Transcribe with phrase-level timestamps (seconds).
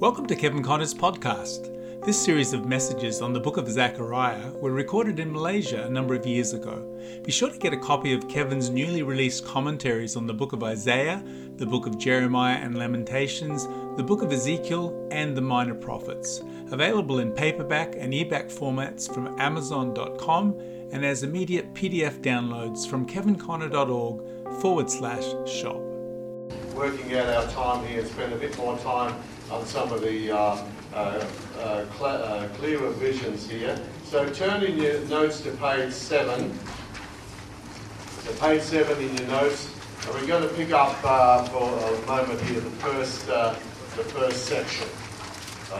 [0.00, 1.76] Welcome to Kevin Conner's podcast.
[2.06, 6.14] This series of messages on the book of Zechariah were recorded in Malaysia a number
[6.14, 6.98] of years ago.
[7.22, 10.62] Be sure to get a copy of Kevin's newly released commentaries on the book of
[10.62, 11.22] Isaiah,
[11.56, 13.66] the book of Jeremiah and Lamentations,
[13.98, 16.40] the book of Ezekiel, and the Minor Prophets,
[16.70, 20.58] available in paperback and e-back formats from Amazon.com
[20.92, 25.82] and as immediate PDF downloads from kevinconner.org forward slash shop.
[26.74, 29.14] Working out our time here, spend a bit more time
[29.50, 30.64] on some of the uh,
[30.94, 31.24] uh,
[31.58, 33.78] uh, uh, clearer visions here.
[34.04, 36.58] So turn in your notes to page 7.
[38.24, 39.74] So page 7 in your notes.
[40.06, 43.54] And we're going to pick up uh, for a moment here the first, uh,
[43.96, 44.88] the first section.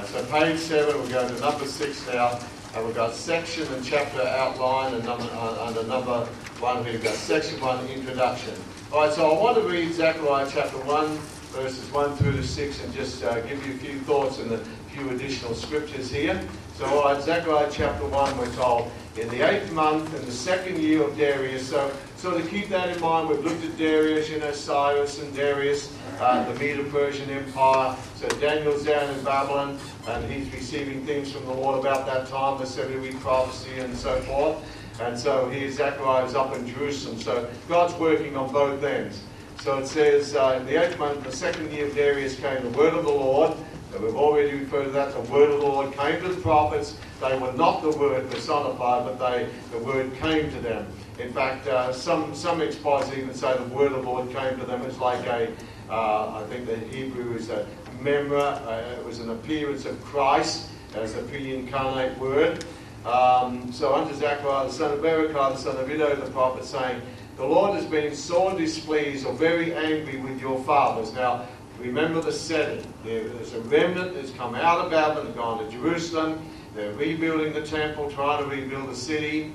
[0.07, 2.39] So page 7, we're going to number 6 now.
[2.75, 6.25] And we've got section and chapter outline and number, uh, under number
[6.61, 8.55] 1 here we've got section 1 introduction.
[8.93, 11.19] Alright, so I want to read Zechariah chapter 1
[11.51, 14.59] verses 1 through to 6 and just uh, give you a few thoughts and a
[14.91, 16.41] few additional scriptures here.
[16.75, 20.79] So, all right, Zechariah chapter 1, we're told, in the eighth month in the second
[20.79, 21.69] year of Darius.
[21.69, 25.35] So, so to keep that in mind, we've looked at Darius, you know, Cyrus and
[25.35, 27.97] Darius, uh, the Medo-Persian Empire.
[28.15, 32.59] So Daniel's down in Babylon, and he's receiving things from the Lord about that time,
[32.59, 34.57] the 70-week prophecy and so forth.
[35.01, 37.19] And so here Zechariah is up in Jerusalem.
[37.19, 39.21] So God's working on both ends.
[39.61, 42.79] So it says, uh, in the eighth month, the second year of Darius came the
[42.79, 43.55] word of the Lord.
[43.93, 45.13] So we've already referred to that.
[45.13, 46.97] The word of the Lord came to the prophets.
[47.21, 50.87] They were not the word personified, but they the word came to them.
[51.19, 54.65] In fact, uh, some some expositors even say the word of the Lord came to
[54.65, 54.81] them.
[54.83, 55.53] It's like a,
[55.91, 57.67] uh, I think the Hebrew is a
[58.01, 58.67] memra.
[58.67, 62.65] Uh, it was an appearance of Christ as a pre-incarnate word.
[63.05, 67.03] Um, so unto Zechariah the son of Berechiah the son of Iddo the prophet saying,
[67.41, 71.15] the Lord has been sore displeased or very angry with your fathers.
[71.15, 71.47] Now,
[71.79, 72.87] remember the setting.
[73.03, 76.47] There's a remnant that's come out of Babylon and gone to Jerusalem.
[76.75, 79.55] They're rebuilding the temple, trying to rebuild the city.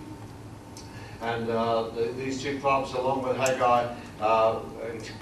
[1.21, 4.61] And uh, the, these two prophets, along with Haggai, uh,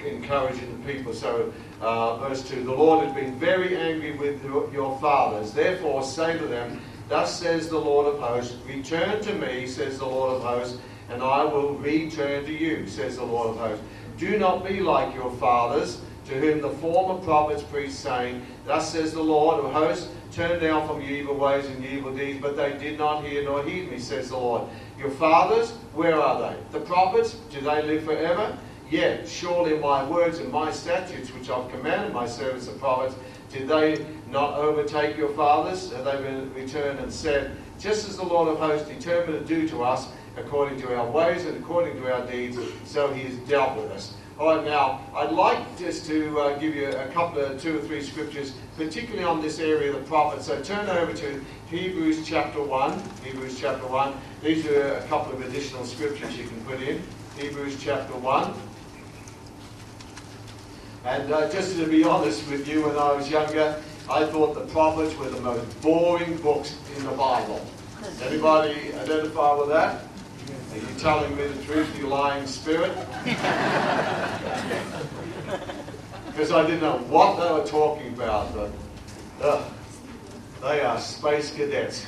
[0.05, 1.13] encouraging the people.
[1.13, 1.51] So,
[1.81, 5.51] uh, verse 2 The Lord has been very angry with your fathers.
[5.51, 6.79] Therefore, say to them,
[7.09, 10.77] Thus says the Lord of hosts, Return to me, says the Lord of hosts
[11.13, 13.85] and I will return to you, says the Lord of hosts.
[14.17, 19.13] Do not be like your fathers, to whom the former prophets preached, saying, Thus says
[19.13, 22.55] the Lord of hosts, turn down from your evil ways and your evil deeds, but
[22.55, 24.63] they did not hear nor heed me, says the Lord.
[24.97, 26.57] Your fathers, where are they?
[26.71, 28.57] The prophets, do they live forever?
[28.89, 33.15] Yet, surely my words and my statutes, which I've commanded my servants the prophets,
[33.51, 35.91] did they not overtake your fathers?
[35.91, 36.17] Have they
[36.59, 40.07] returned and said, Just as the Lord of hosts determined to do to us,
[40.37, 44.15] according to our ways and according to our deeds, so he has dealt with us.
[44.39, 47.81] All right, now, I'd like just to uh, give you a couple of two or
[47.81, 50.47] three scriptures, particularly on this area of the prophets.
[50.47, 53.03] So turn over to Hebrews chapter 1.
[53.23, 54.13] Hebrews chapter 1.
[54.41, 57.03] These are a couple of additional scriptures you can put in.
[57.37, 58.53] Hebrews chapter 1.
[61.05, 63.79] And uh, just to be honest with you, when I was younger,
[64.09, 67.63] I thought the prophets were the most boring books in the Bible.
[68.23, 70.05] Anybody identify with that?
[70.73, 72.91] Are you telling me the truth, you lying spirit?
[76.25, 78.71] Because I didn't know what they were talking about, but
[79.39, 79.69] uh,
[80.63, 82.07] they are space cadets.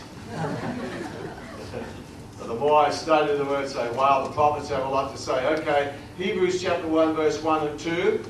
[2.39, 5.21] but the more I study the word, say, wow, the prophets have a lot to
[5.21, 5.45] say.
[5.59, 8.25] Okay, Hebrews chapter 1, verse 1 and 2.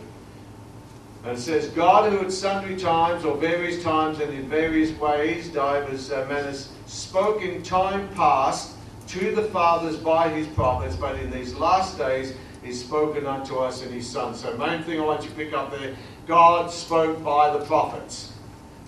[1.24, 5.48] And it says, God who at sundry times or various times and in various ways,
[5.48, 8.75] divers uh, manners, spoke in time past
[9.08, 12.34] to the fathers by his prophets, but in these last days
[12.64, 14.34] he's spoken unto us in his Son.
[14.36, 15.96] So, main thing I want you to pick up there
[16.28, 18.34] God spoke by the prophets.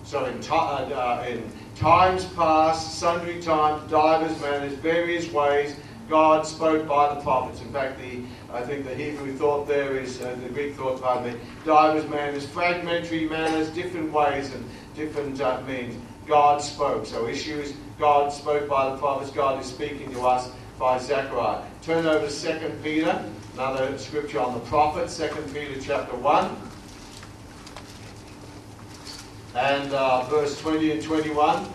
[0.02, 5.76] So, in, uh, uh, in times past, sundry times, divers manners, various ways,
[6.08, 7.60] God spoke by the prophets.
[7.60, 11.34] In fact, the I think the Hebrew thought there is, uh, the Greek thought, pardon
[11.34, 14.64] me, divers manners, fragmentary manners, different ways and
[14.96, 15.94] different uh, means.
[16.28, 17.06] God spoke.
[17.06, 19.30] So issues, God spoke by the prophets.
[19.30, 21.64] God is speaking to us by Zechariah.
[21.82, 26.56] Turn over to 2 Peter, another scripture on the prophet, 2 Peter chapter 1.
[29.54, 31.66] And uh, verse 20 and 21.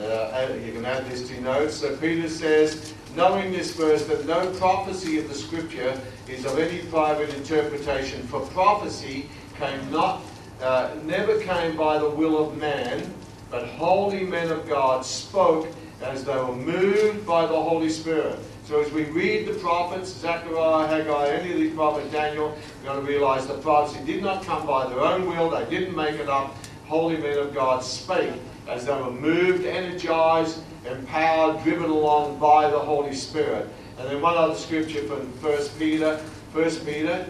[0.00, 1.74] Uh, you can add this to notes.
[1.74, 5.98] So Peter says, knowing this verse, that no prophecy of the scripture
[6.28, 9.28] is of any private interpretation, for prophecy
[9.58, 10.20] came not,
[10.60, 13.14] uh, never came by the will of man,
[13.54, 15.68] but holy men of God spoke
[16.02, 18.36] as they were moved by the Holy Spirit.
[18.64, 22.48] So as we read the prophets, Zechariah, Haggai, any of these prophets, Daniel,
[22.82, 25.50] we're going to realize the prophecy did not come by their own will.
[25.50, 26.52] They didn't make it up.
[26.86, 28.32] holy men of God spake
[28.66, 33.68] as they were moved, energized, empowered, driven along by the Holy Spirit.
[34.00, 36.16] And then one other scripture from 1 Peter,
[36.54, 37.24] 1 Peter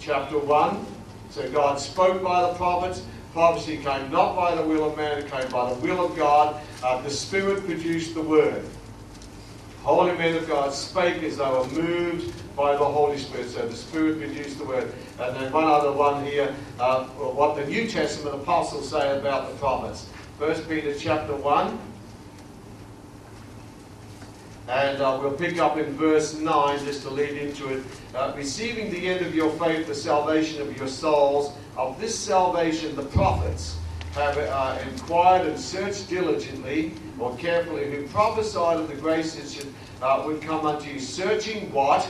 [0.00, 0.86] chapter 1.
[1.28, 3.02] So God spoke by the prophets.
[3.32, 6.60] Prophecy came not by the will of man, it came by the will of God.
[6.82, 8.64] Uh, the Spirit produced the Word.
[9.82, 13.48] Holy men of God spake as they were moved by the Holy Spirit.
[13.50, 14.92] So the Spirit produced the Word.
[15.20, 19.56] And then one other one here, uh, what the New Testament apostles say about the
[19.56, 20.06] prophets.
[20.38, 21.78] 1 Peter chapter 1.
[24.68, 27.82] And uh, we'll pick up in verse 9 just to lead into it.
[28.14, 31.52] Uh, Receiving the end of your faith, the salvation of your souls.
[31.76, 33.76] Of this salvation, the prophets
[34.12, 39.72] have uh, inquired and searched diligently or carefully, who prophesied of the grace that should,
[40.00, 42.08] uh, would come unto you, searching what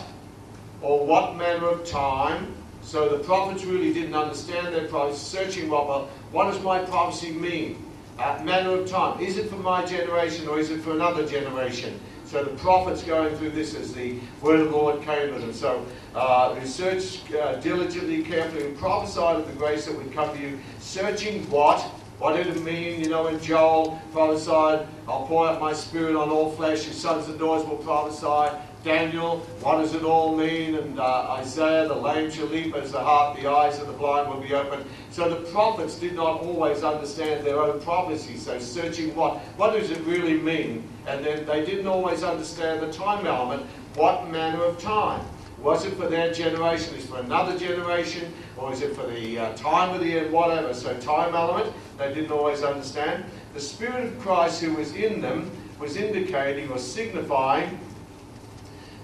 [0.81, 2.55] or what manner of time.
[2.83, 7.33] So the prophets really didn't understand their prophecy, searching what, well, what does my prophecy
[7.33, 7.85] mean?
[8.19, 9.21] Uh, manner of time.
[9.21, 12.01] Is it for my generation or is it for another generation?
[12.29, 15.55] So the prophets going through this as the word of the Lord came to them.
[15.55, 20.39] So uh, research uh, diligently, carefully, and prophesied of the grace that would come to
[20.39, 21.81] you, searching what?
[22.19, 23.01] What did it mean?
[23.01, 27.29] You know, in Joel prophesied, I'll pour out my spirit on all flesh, your sons
[27.29, 28.55] and daughters will prophesy.
[28.85, 30.77] Daniel, what does it all mean?
[30.77, 34.31] And uh, Isaiah, the lame shall leap as the hart, the eyes of the blind
[34.31, 34.85] will be opened.
[35.11, 38.37] So the prophets did not always understand their own prophecy.
[38.37, 39.39] So searching what?
[39.57, 40.89] What does it really mean?
[41.07, 43.67] And then they didn't always understand the time element.
[43.95, 45.25] What manner of time?
[45.61, 46.95] Was it for their generation?
[46.95, 48.33] Is it for another generation?
[48.57, 50.33] Or is it for the uh, time of the end?
[50.33, 50.73] Whatever.
[50.73, 53.25] So time element, they didn't always understand.
[53.55, 55.51] The Spirit of Christ who was in them
[55.81, 57.79] was indicating or signifying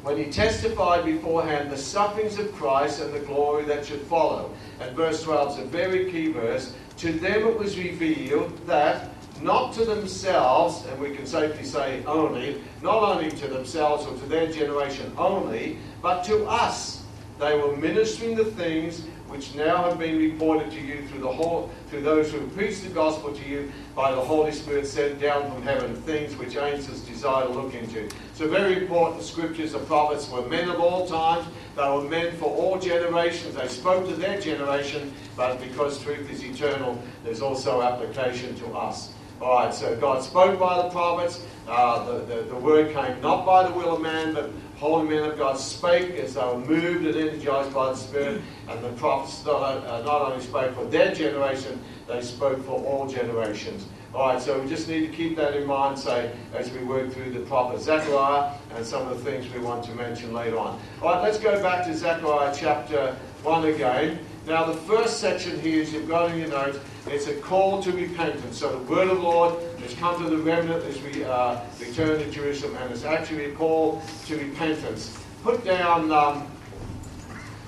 [0.05, 4.55] when he testified beforehand the sufferings of Christ and the glory that should follow.
[4.79, 6.75] And verse 12 is a very key verse.
[6.99, 9.11] To them it was revealed that
[9.41, 14.27] not to themselves, and we can safely say only, not only to themselves or to
[14.27, 17.03] their generation only, but to us.
[17.39, 21.69] They were ministering the things which now have been reported to you through the whole,
[21.91, 25.61] through those who preached the gospel to you by the Holy Spirit sent down from
[25.61, 28.09] heaven, things which angels desire to look into.
[28.35, 29.73] So very important scriptures.
[29.73, 31.49] The prophets were men of all times.
[31.75, 33.57] They were men for all generations.
[33.57, 39.15] They spoke to their generation, but because truth is eternal, there's also application to us.
[39.43, 41.45] All right, so God spoke by the prophets.
[41.67, 45.23] Uh, the, the, the word came not by the will of man, but holy men
[45.23, 48.43] of God spake as they were moved and energized by the Spirit.
[48.69, 53.87] And the prophets not, uh, only spoke for their generation, they spoke for all generations.
[54.15, 57.13] All right, so we just need to keep that in mind, say, as we work
[57.13, 60.81] through the prophet Zechariah and some of the things we want to mention later on.
[61.03, 64.21] All right, let's go back to Zechariah chapter 1 again.
[64.47, 67.91] Now, the first section here, as you've got in your notes, it's a call to
[67.91, 68.59] repentance.
[68.59, 72.19] So the word of the Lord has come to the remnant as we uh, return
[72.19, 75.23] to Jerusalem, and it's actually a call to repentance.
[75.43, 76.51] Put down, um,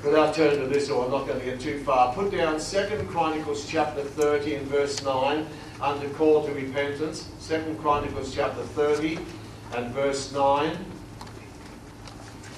[0.03, 3.07] without turning to this, or I'm not going to get too far, put down Second
[3.09, 5.47] Chronicles chapter 30 and verse 9
[5.83, 7.29] under call to repentance.
[7.39, 9.19] Second Chronicles chapter 30
[9.75, 10.75] and verse 9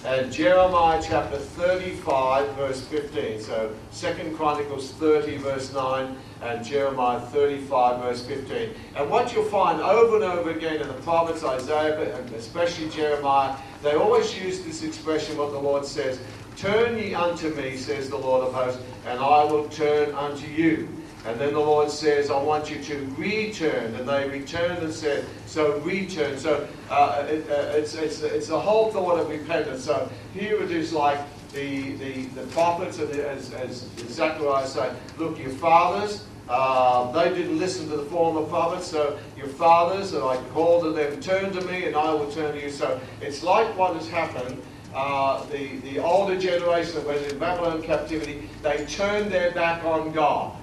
[0.04, 3.40] and Jeremiah chapter 35, verse 15.
[3.40, 8.70] So, Second Chronicles 30, verse 9, and Jeremiah 35, verse 15.
[8.94, 13.56] And what you'll find over and over again in the prophets, Isaiah, and especially Jeremiah,
[13.82, 16.20] they always use this expression, what the Lord says
[16.56, 20.88] Turn ye unto me, says the Lord of hosts, and I will turn unto you.
[21.28, 23.94] And then the Lord says, I want you to return.
[23.94, 26.38] And they returned and said, so return.
[26.38, 29.84] So uh, it, uh, it's, it's, it's the whole thought of repentance.
[29.84, 31.20] So here it is like
[31.52, 37.58] the, the, the prophets, and as, as Zechariah said, look, your fathers, uh, they didn't
[37.58, 41.60] listen to the former prophets, so your fathers, and I called to them, turn to
[41.62, 42.70] me, and I will turn to you.
[42.70, 44.62] So it's like what has happened.
[44.94, 50.12] Uh, the, the older generation that was in Babylon captivity, they turned their back on
[50.12, 50.56] God.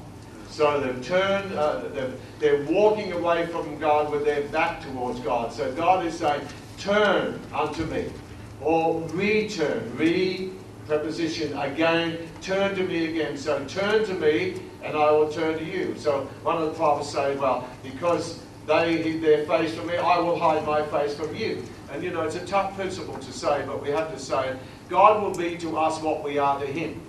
[0.55, 5.51] So they've turned, uh, they've, they're walking away from God with their back towards God.
[5.51, 6.47] So God is saying,
[6.77, 8.05] turn unto me.
[8.61, 10.51] Or return, re
[10.87, 13.35] preposition again, turn to me again.
[13.35, 15.93] So turn to me and I will turn to you.
[15.97, 20.19] So one of the prophets say, well, because they hid their face from me, I
[20.19, 21.65] will hide my face from you.
[21.91, 24.55] And you know, it's a tough principle to say, but we have to say.
[24.87, 27.01] God will be to us what we are to him.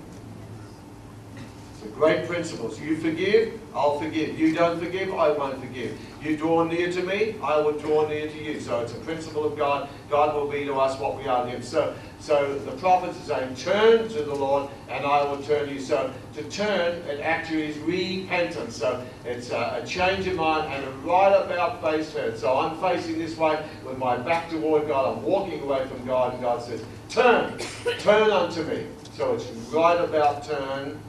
[1.95, 2.81] Great principles.
[2.81, 4.39] You forgive, I'll forgive.
[4.39, 5.99] You don't forgive, I won't forgive.
[6.23, 8.61] You draw near to me, I will draw near to you.
[8.61, 9.89] So it's a principle of God.
[10.11, 11.63] God will be to us what we are to Him.
[11.63, 15.81] So, so the prophets are saying, turn to the Lord, and I will turn you.
[15.81, 18.77] So to turn, it actually is repentance.
[18.77, 22.37] So it's a, a change of mind and a right about face turn.
[22.37, 25.17] So I'm facing this way with my back toward God.
[25.17, 27.59] I'm walking away from God, and God says, turn,
[28.01, 28.87] turn unto me.
[29.17, 31.01] So it's right about turn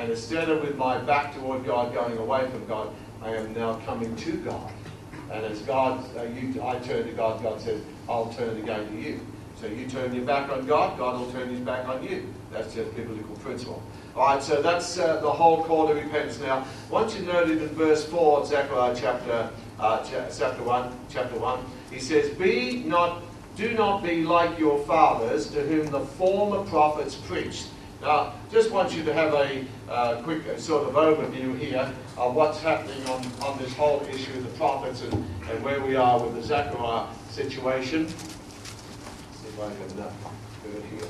[0.00, 2.90] and instead of with my back toward God, going away from God,
[3.22, 4.72] I am now coming to God.
[5.30, 8.96] And as God, uh, you, I turn to God, God says, I'll turn again to
[8.98, 9.20] you.
[9.60, 12.32] So you turn your back on God, God will turn his back on you.
[12.50, 13.82] That's just biblical principle.
[14.16, 16.40] All right, so that's uh, the whole call to repentance.
[16.40, 21.98] Now, once you noted in verse 4 Zechariah chapter, uh, chapter 1, chapter 1, he
[21.98, 23.22] says, Be not,
[23.54, 27.66] do not be like your fathers to whom the former prophets preached
[28.00, 32.34] now, just want you to have a uh, quick uh, sort of overview here of
[32.34, 35.12] what's happening on, on this whole issue of the prophets and,
[35.50, 38.04] and where we are with the Zechariah situation.
[38.04, 38.16] Let's
[39.34, 40.12] see if I can uh,
[40.64, 41.08] do it here.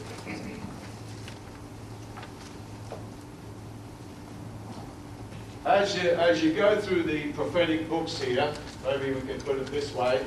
[5.65, 8.53] As you, as you go through the prophetic books here,
[8.85, 10.25] maybe we can put it this way,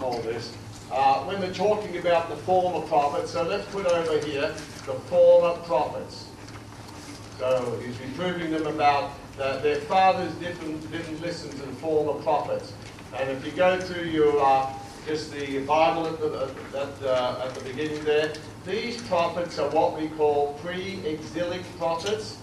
[0.00, 0.54] hold this.
[0.90, 4.48] Uh, when they're talking about the former prophets, so let's put over here
[4.86, 6.28] the former prophets.
[7.38, 12.72] So he's reproving them about that their fathers didn't, didn't listen to the former prophets.
[13.16, 14.72] And if you go through your uh,
[15.06, 18.32] just the Bible at the, at, uh, at the beginning there,
[18.64, 22.38] these prophets are what we call pre-exilic prophets,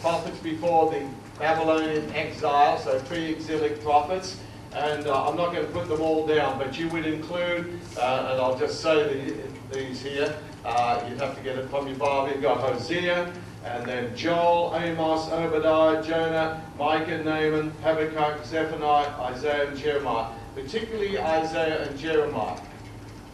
[0.00, 1.06] prophets before the
[1.38, 4.40] Babylonian exile, so pre-exilic prophets.
[4.76, 8.28] And uh, I'm not going to put them all down, but you would include, uh,
[8.30, 11.96] and I'll just say the, these here, uh, you'd have to get it from your
[11.96, 12.30] Bible.
[12.30, 13.32] You've got Hosea,
[13.64, 20.30] and then Joel, Amos, Obadiah, Jonah, Micah, Nahum, Habakkuk, Zephaniah, Isaiah, and Jeremiah.
[20.54, 22.60] Particularly Isaiah and Jeremiah.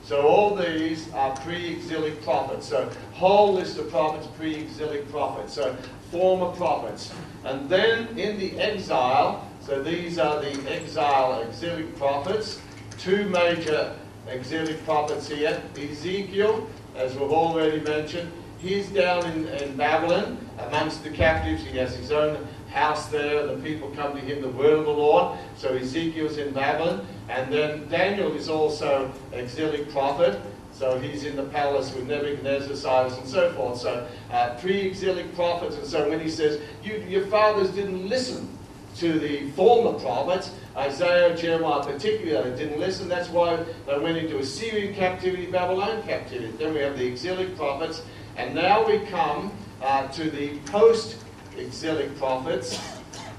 [0.04, 2.68] So all these are pre-exilic prophets.
[2.68, 5.54] So whole list of prophets, pre-exilic prophets.
[5.54, 5.76] So
[6.12, 7.12] former prophets.
[7.44, 12.60] And then in the exile, so these are the exile exilic prophets.
[12.98, 13.96] Two major
[14.28, 15.62] exilic prophets here.
[15.76, 18.30] Ezekiel as we've already mentioned.
[18.58, 21.64] He's down in, in Babylon amongst the captives.
[21.64, 23.46] He has his own house there.
[23.46, 25.38] The people come to him, the word of the Lord.
[25.56, 27.06] So Ezekiel's in Babylon.
[27.28, 30.40] And then Daniel is also exilic prophet.
[30.72, 33.78] So he's in the palace with Nebuchadnezzar, Cyrus, and so forth.
[33.78, 35.76] So uh, pre-exilic prophets.
[35.76, 38.48] And so when he says, you, your fathers didn't listen
[38.96, 43.08] to the former prophets, Isaiah, Jeremiah particularly, they didn't listen.
[43.08, 46.52] That's why they went into Assyrian captivity, Babylon captivity.
[46.58, 48.02] Then we have the exilic prophets.
[48.36, 52.80] And now we come uh, to the post-exilic prophets.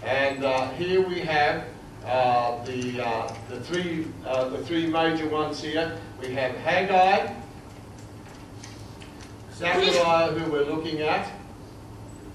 [0.03, 1.65] And uh, here we have
[2.05, 5.97] uh, the, uh, the, three, uh, the three major ones here.
[6.21, 7.33] We have Haggai,
[9.53, 11.31] Zechariah, who we're looking at,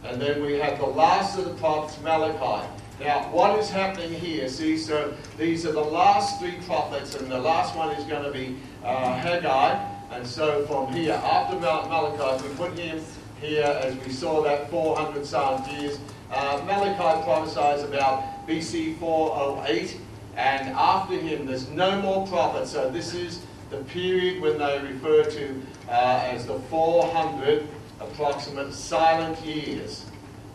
[0.04, 2.66] and then we have the last of the prophets, Malachi.
[3.00, 4.48] Now, what is happening here?
[4.48, 8.32] See, so these are the last three prophets, and the last one is going to
[8.32, 9.78] be uh, Haggai.
[10.10, 13.00] And so from here, after Malachi, we put him
[13.40, 15.98] here as we saw that 400 silent years.
[16.32, 19.96] Uh, Malachi prophesies about BC 408,
[20.36, 22.72] and after him, there's no more prophets.
[22.72, 27.64] So this is the period when they refer to uh, as the 400
[28.00, 30.04] approximate silent years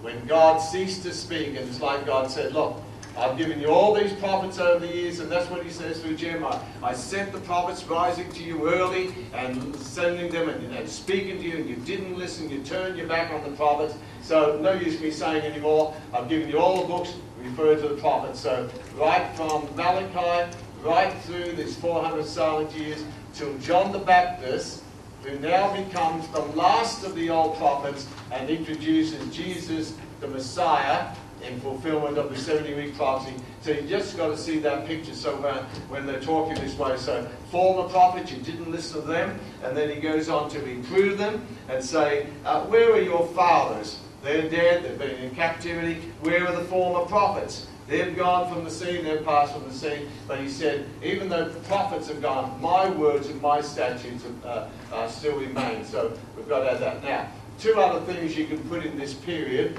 [0.04, 2.76] when God ceased to speak, and it's like God said, Look,
[3.18, 6.18] I've given you all these prophets over the years, and that's what he says through
[6.18, 6.60] Jeremiah.
[6.82, 11.44] I sent the prophets rising to you early and sending them and, and speaking to
[11.44, 13.96] you, and you didn't listen, you turned your back on the prophets.
[14.22, 15.96] So no use me saying anymore.
[16.14, 18.42] I've given you all the books, referred to the prophets.
[18.42, 20.52] So right from Malachi,
[20.84, 24.83] right through these 400 silent years, till John the Baptist,
[25.24, 31.60] who now becomes the last of the old prophets and introduces Jesus, the Messiah, in
[31.60, 33.36] fulfillment of the 70 week prophecy.
[33.62, 35.14] So you just got to see that picture.
[35.14, 35.56] So when,
[35.90, 39.40] when they're talking this way, so former prophets, you didn't listen to them.
[39.64, 44.00] And then he goes on to reprove them and say, uh, Where are your fathers?
[44.22, 45.96] They're dead, they've been in captivity.
[46.22, 47.68] Where are the former prophets?
[47.88, 50.08] They've gone from the scene, they've passed from the scene.
[50.28, 54.70] But he said, even though the prophets have gone, my words and my statutes uh,
[54.92, 55.84] uh, still remain.
[55.84, 57.04] So we've got to add that.
[57.04, 57.28] Now,
[57.60, 59.78] two other things you can put in this period.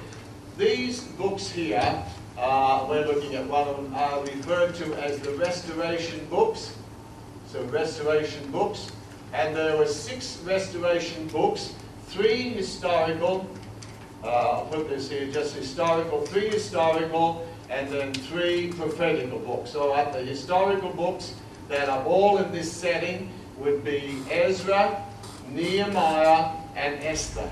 [0.58, 2.04] These books here,
[2.38, 6.76] uh, we're looking at one of them, are referred to as the restoration books.
[7.48, 8.90] So restoration books.
[9.32, 11.74] And there were six restoration books,
[12.06, 13.48] three historical,
[14.22, 19.74] uh, I'll put this here, just historical, three historical, and then three prophetical books.
[19.74, 21.34] Right, the historical books
[21.68, 25.04] that are all in this setting would be Ezra,
[25.50, 27.50] Nehemiah, and Esther.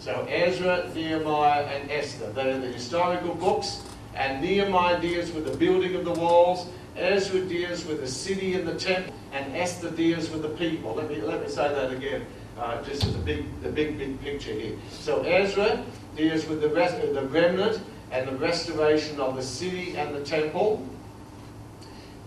[0.00, 2.32] So Ezra, Nehemiah, and Esther.
[2.32, 3.82] They're the historical books.
[4.16, 6.66] And Nehemiah deals with the building of the walls.
[6.96, 9.14] Ezra deals with the city and the temple.
[9.32, 10.94] And Esther deals with the people.
[10.94, 12.26] Let me, let me say that again,
[12.58, 14.76] uh, just as a big, the big, big picture here.
[14.90, 15.84] So Ezra
[16.16, 17.80] deals with the, rest, the remnant
[18.12, 20.86] and the restoration of the city and the temple.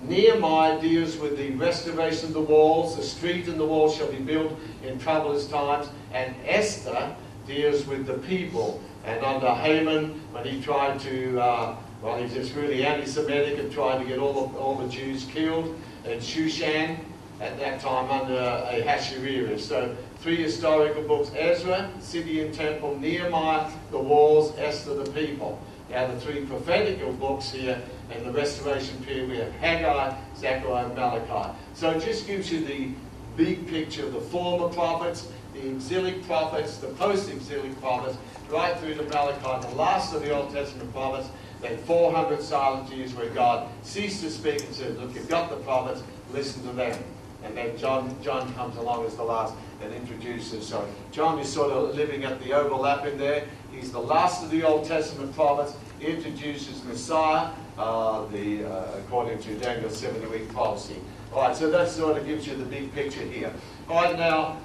[0.02, 2.98] Nehemiah deals with the restoration of the walls.
[2.98, 5.88] The street and the walls shall be built in troublous times.
[6.12, 7.16] And Esther
[7.48, 8.82] deals with the people.
[9.06, 14.00] And under Haman, when he tried to, uh, well, he's just really anti-Semitic and tried
[14.00, 16.98] to get all the, all the Jews killed in Shushan
[17.42, 19.68] at that time under Ahasuerus.
[19.68, 25.62] So three historical books, Ezra, city and temple, Nehemiah, the walls, Esther, the people.
[25.90, 27.82] Now the three prophetical books here
[28.16, 31.58] in the restoration period, we have Haggai, Zechariah, and Malachi.
[31.74, 32.90] So it just gives you the
[33.38, 38.18] big picture of the former prophets the exilic prophets, the post-exilic prophets,
[38.50, 41.30] right through to Malachi, the last of the Old Testament prophets,
[41.62, 45.56] then 400 silent years where God ceased to speak and said, look, you've got the
[45.58, 47.02] prophets, listen to them.
[47.46, 50.68] And then John, John comes along as the last and introduces.
[50.68, 53.46] So John is sort of living at the overlap in there.
[53.72, 59.56] He's the last of the Old Testament prophets, introduces Messiah, uh, the, uh, according to
[59.58, 60.96] Daniel's 70-week prophecy.
[61.34, 63.54] All right, so that sort of gives you the big picture here.
[63.90, 64.58] All right, now,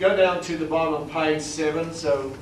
[0.00, 1.92] Go down to the bottom of page 7.
[1.92, 2.32] So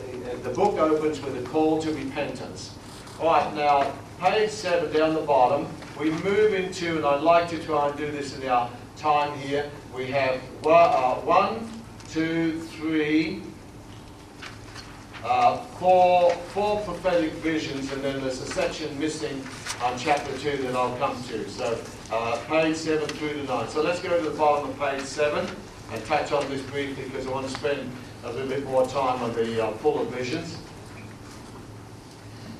[0.44, 2.72] the book opens with a call to repentance.
[3.18, 5.66] All right, now, page 7 down the bottom,
[5.98, 9.70] we move into, and I'd like to try and do this in our time here.
[9.94, 11.70] We have uh, one,
[12.10, 13.42] two, three,
[15.24, 19.44] uh, four, four prophetic visions, and then there's a section missing
[19.82, 21.48] on chapter 2 that I'll come to.
[21.48, 21.78] So
[22.10, 23.68] uh, page 7 through to 9.
[23.68, 25.48] So let's go to the bottom of page 7
[25.92, 27.90] and touch on this briefly because I want to spend
[28.24, 30.58] a little bit more time on the uh, fuller visions.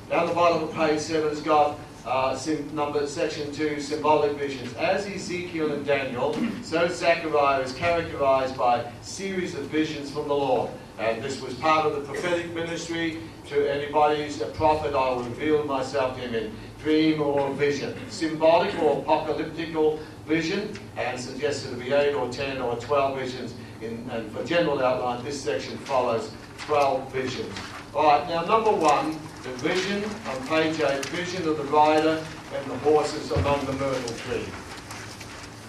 [0.09, 2.37] Down the bottom of page 7 has got uh,
[2.73, 4.73] number section 2, symbolic visions.
[4.75, 10.69] As Ezekiel and Daniel, so Zechariah is characterized by series of visions from the Lord.
[10.97, 13.19] And this was part of the prophetic ministry.
[13.47, 17.95] To anybody who's a prophet, I will reveal myself to him in dream or vision.
[18.09, 23.53] Symbolic or apocalyptical vision and suggested to be 8 or 10 or 12 visions.
[23.81, 27.53] In, and for general outline, this section follows 12 visions.
[27.95, 32.23] All right, now number one, the vision on page 8, vision of the rider
[32.53, 34.45] and the horses among the myrtle tree.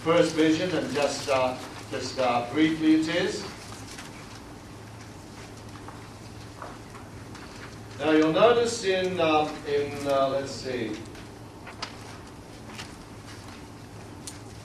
[0.03, 1.57] First vision, and just, uh,
[1.89, 3.43] just uh, briefly it is.
[7.99, 10.91] Now you'll notice in, um, in uh, let's see,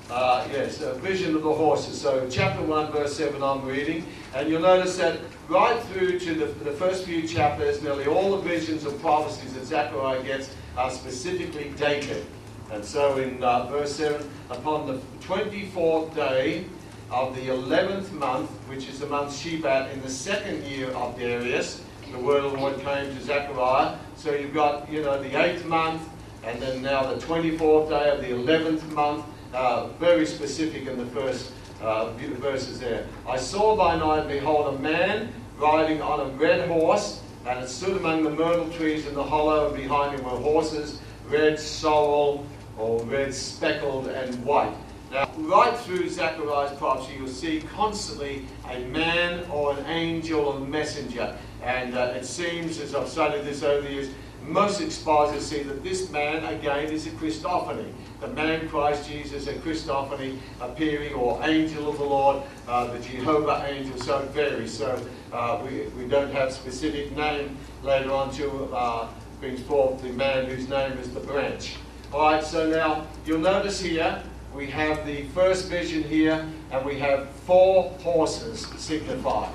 [0.09, 2.01] Uh, yes, a vision of the horses.
[2.01, 4.07] So, chapter 1, verse 7, I'm reading.
[4.35, 8.43] And you'll notice that right through to the, the first few chapters, nearly all the
[8.49, 12.27] visions and prophecies that Zechariah gets are specifically dated.
[12.73, 16.65] And so, in uh, verse 7, upon the 24th day
[17.11, 21.83] of the 11th month, which is the month Shebat, in the second year of Darius,
[22.11, 23.97] the word of the Lord came to Zechariah.
[24.17, 26.03] So, you've got, you know, the 8th month,
[26.45, 31.07] and then now the 24th day of the 11th month uh, very specific in the
[31.07, 33.07] first uh, verses there.
[33.29, 37.97] I saw by night, behold, a man riding on a red horse, and it stood
[37.97, 42.47] among the myrtle trees in the hollow, and behind him were horses, red, sorrel,
[42.79, 44.75] or red, speckled, and white.
[45.11, 51.37] Now, right through Zechariah's prophecy, you'll see constantly a man or an angel or messenger.
[51.63, 54.11] And uh, it seems, as I've studied this over the years,
[54.47, 57.93] most expositors see that this man, again, is a Christophany.
[58.21, 63.67] The man Christ Jesus, a Christophany appearing, or angel of the Lord, uh, the Jehovah
[63.69, 64.73] angel, so it varies.
[64.73, 69.09] So uh, we, we don't have specific name later on to uh,
[69.41, 71.77] brings forth the man whose name is the branch.
[72.13, 74.23] All right, so now you'll notice here
[74.57, 79.53] we have the first vision here, and we have four horses signified.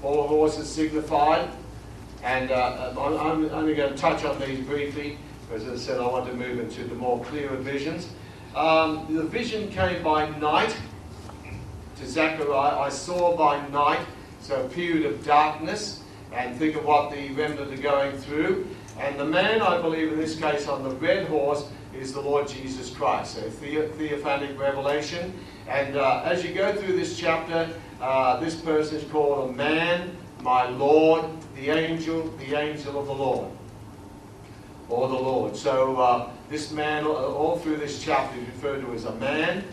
[0.00, 1.50] Four horses signified.
[2.22, 6.06] And uh, I'm only going to touch on these briefly, because as I said, I
[6.06, 8.08] want to move into the more clearer visions.
[8.54, 10.76] Um, the vision came by night
[11.96, 12.78] to Zechariah.
[12.78, 14.04] I saw by night,
[14.40, 16.02] so a period of darkness,
[16.32, 18.66] and think of what the remnant are going through.
[18.98, 22.48] And the man, I believe, in this case, on the red horse, is the Lord
[22.48, 23.34] Jesus Christ.
[23.34, 25.32] So the- theophanic revelation.
[25.68, 27.68] And uh, as you go through this chapter,
[28.00, 31.24] uh, this person is called a man, my Lord,
[31.58, 33.50] the angel, the angel of the Lord,
[34.88, 35.56] or the Lord.
[35.56, 39.64] So uh, this man, uh, all through this chapter, is referred to as a man,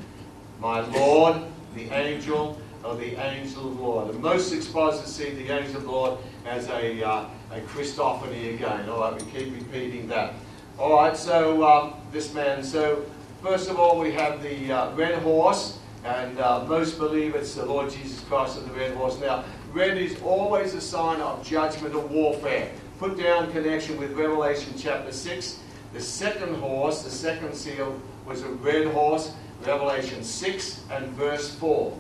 [0.60, 1.42] my Lord,
[1.76, 4.10] the angel, or the angel of the Lord.
[4.10, 8.90] And most expositors see the angel of the Lord as a, uh, a Christophany again.
[8.90, 10.34] All right, we keep repeating that.
[10.80, 13.06] All right, so um, this man, so
[13.44, 17.66] first of all, we have the uh, red horse, and uh, most believe it's the
[17.66, 19.20] Lord Jesus Christ of the red horse.
[19.20, 19.44] Now,
[19.76, 22.72] red is always a sign of judgment or warfare.
[22.98, 25.60] Put down connection with Revelation chapter 6.
[25.94, 29.34] The second horse, the second seal, was a red horse,
[29.66, 31.98] Revelation 6 and verse 4.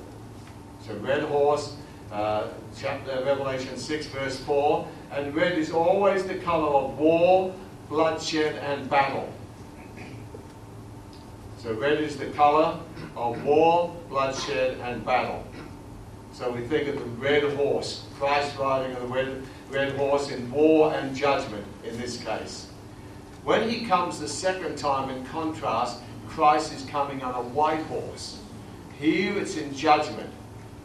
[0.87, 1.75] So, red horse,
[2.13, 4.87] uh, chapter Revelation 6, verse 4.
[5.11, 7.53] And red is always the color of war,
[7.89, 9.31] bloodshed, and battle.
[11.57, 12.79] So red is the color
[13.17, 15.43] of war, bloodshed, and battle.
[16.35, 20.51] So we think of the red horse, Christ riding on the red, red horse in
[20.51, 22.67] war and judgment in this case.
[23.45, 28.37] When he comes the second time, in contrast, Christ is coming on a white horse.
[28.99, 30.29] Here it's in judgment.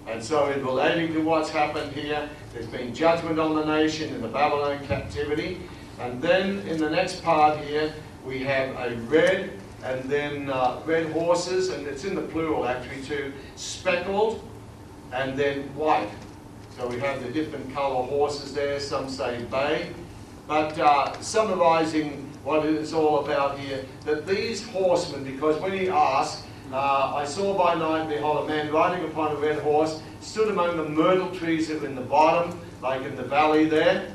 [0.06, 4.20] And so, in relating to what's happened here, there's been judgment on the nation in
[4.20, 5.58] the Babylon captivity.
[5.98, 7.92] And then in the next part here,
[8.24, 9.50] we have a red
[9.82, 14.46] and then uh, red horses, and it's in the plural actually too, speckled
[15.12, 16.10] and then white.
[16.76, 19.90] So we have the different colour horses there, some say bay.
[20.46, 25.88] But uh, summarising what it is all about here, that these horsemen, because when he
[25.88, 30.48] asked, uh, I saw by night, behold, a man riding upon a red horse, stood
[30.48, 34.10] among the myrtle trees that were in the bottom, like in the valley there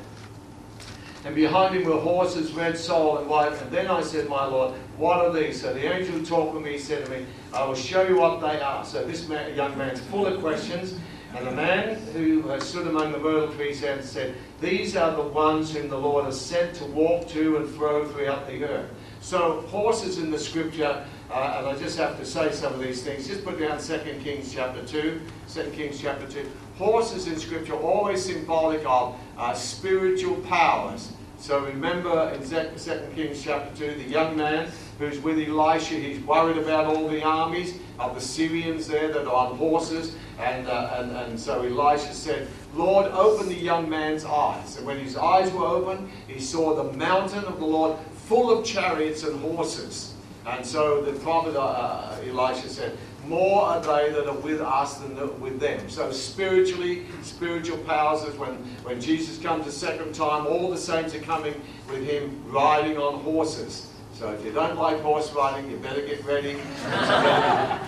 [1.25, 3.51] and behind him were horses, red, soul, and white.
[3.59, 5.59] And then I said, My Lord, what are these?
[5.59, 8.61] So the angel talked with me said to me, I will show you what they
[8.61, 8.85] are.
[8.85, 10.93] So this man, young man's full of questions.
[11.35, 15.73] And the man who stood among the myrtle trees and said, These are the ones
[15.73, 18.89] whom the Lord has sent to walk to and fro throughout the earth.
[19.19, 23.01] So horses in the scripture, uh, and I just have to say some of these
[23.01, 23.27] things.
[23.27, 25.19] Just put down 2 Kings chapter 2.
[25.51, 26.47] 2 Kings chapter 2.
[26.77, 31.11] Horses in scripture are always symbolic of uh, spiritual powers.
[31.37, 36.57] So remember in 2 Kings chapter 2, the young man who's with Elisha, he's worried
[36.57, 40.15] about all the armies of the Syrians there that are on horses.
[40.39, 44.77] And, uh, and, and so Elisha said, Lord, open the young man's eyes.
[44.77, 48.65] And when his eyes were open, he saw the mountain of the Lord full of
[48.65, 50.13] chariots and horses.
[50.45, 55.39] And so the prophet uh, Elisha said, more are they that are with us than
[55.39, 55.89] with them.
[55.89, 61.13] So spiritually, spiritual powers is when, when Jesus comes a second time, all the saints
[61.15, 61.59] are coming
[61.89, 63.91] with him riding on horses.
[64.13, 66.53] So if you don't like horse riding, you better get ready.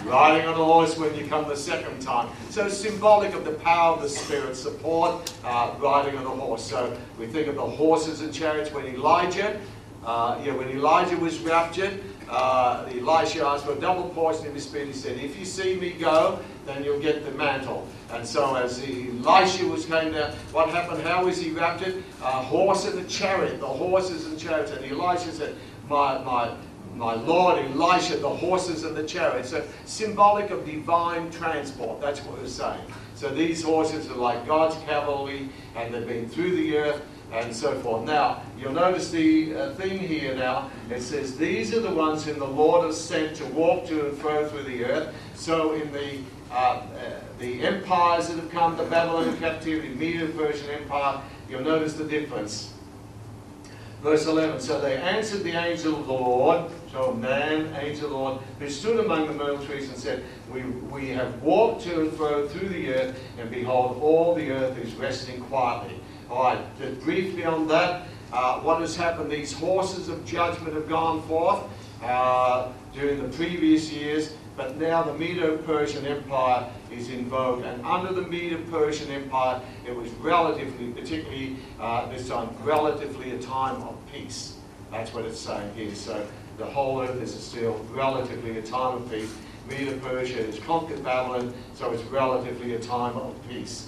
[0.06, 2.28] riding on a horse when you come the second time.
[2.50, 6.70] So symbolic of the power of the Spirit, support uh, riding on a horse.
[6.70, 9.58] So we think of the horses and chariots when Elijah,
[10.06, 14.64] uh, yeah, when Elijah was raptured, uh, Elisha asked for a double portion of his
[14.64, 14.88] spirit.
[14.88, 17.88] He said, If you see me go, then you'll get the mantle.
[18.12, 21.04] And so, as Elisha was going down, what happened?
[21.04, 22.04] How was he raptured?
[22.22, 24.72] A horse and a chariot, the horses and chariots.
[24.72, 25.56] And Elisha said,
[25.90, 26.54] My, my,
[26.96, 29.50] my Lord Elisha, the horses and the chariots.
[29.50, 32.02] So, symbolic of divine transport.
[32.02, 32.82] That's what we're saying.
[33.16, 37.78] So, these horses are like God's cavalry, and they've been through the earth and so
[37.82, 38.06] forth.
[38.06, 40.72] Now, you'll notice the uh, thing here now.
[40.90, 44.18] It says, These are the ones whom the Lord has sent to walk to and
[44.18, 45.16] fro through the earth.
[45.36, 46.84] So, in the uh, uh,
[47.40, 52.74] the empires that have come, the Babylonian captivity, Medo Persian Empire, you'll notice the difference.
[54.02, 58.18] Verse 11, so they answered the angel of the Lord, so man, angel of the
[58.18, 62.14] Lord, who stood among the myrtle trees and said, we, we have walked to and
[62.14, 66.00] fro through the earth, and behold, all the earth is resting quietly.
[66.30, 69.32] All right, briefly on that, uh, what has happened?
[69.32, 71.64] These horses of judgment have gone forth
[72.04, 77.64] uh, during the previous years, but now the Medo-Persian Empire is in vogue.
[77.64, 83.82] And under the Medo-Persian Empire, it was relatively, particularly uh, this time, relatively a time
[83.84, 84.58] of peace.
[84.92, 85.96] That's what it's saying here.
[85.96, 89.34] So the whole earth is still relatively a time of peace.
[89.70, 93.88] Medo-Persia has conquered Babylon, so it's relatively a time of peace.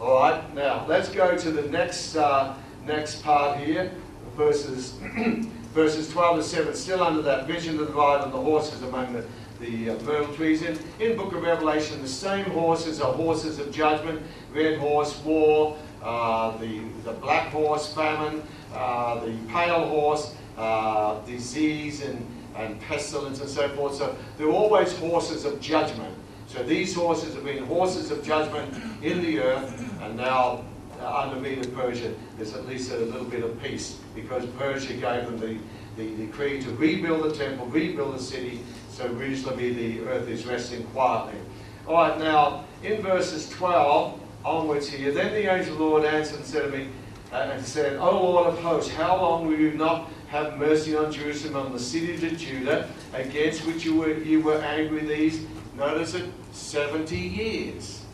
[0.00, 2.54] All right, now let's go to the next uh,
[2.86, 3.92] next part here,
[4.34, 4.92] verses
[5.74, 6.74] verses 12 to 7.
[6.74, 9.24] Still under that vision of the rider and the horses among the
[9.60, 10.62] the uh, myrtle trees.
[10.62, 14.22] In in Book of Revelation, the same horses are horses of judgment.
[14.54, 15.76] Red horse, war.
[16.02, 18.42] Uh, the the black horse, famine.
[18.72, 23.96] Uh, the pale horse, uh, disease and and pestilence and so forth.
[23.96, 26.16] So they're always horses of judgment.
[26.50, 30.64] So these horses have been horses of judgment in the earth, and now
[31.00, 35.38] under Medo Persia, there's at least a little bit of peace because Persia gave them
[35.38, 35.58] the,
[35.96, 40.82] the decree to rebuild the temple, rebuild the city, so reasonably the earth is resting
[40.86, 41.38] quietly.
[41.86, 46.38] All right, now in verses 12 onwards here, then the angel of the Lord answered
[46.38, 46.88] and said to me,
[47.32, 51.12] uh, and said, O Lord of hosts, how long will you not have mercy on
[51.12, 55.46] Jerusalem and the cities of Judah, against which you were, you were angry these,
[55.80, 58.04] notice it, 70 years.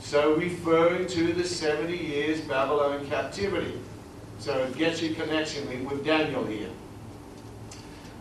[0.00, 3.78] So referring to the 70 years Babylon captivity.
[4.38, 6.70] So it gets your connection with Daniel here.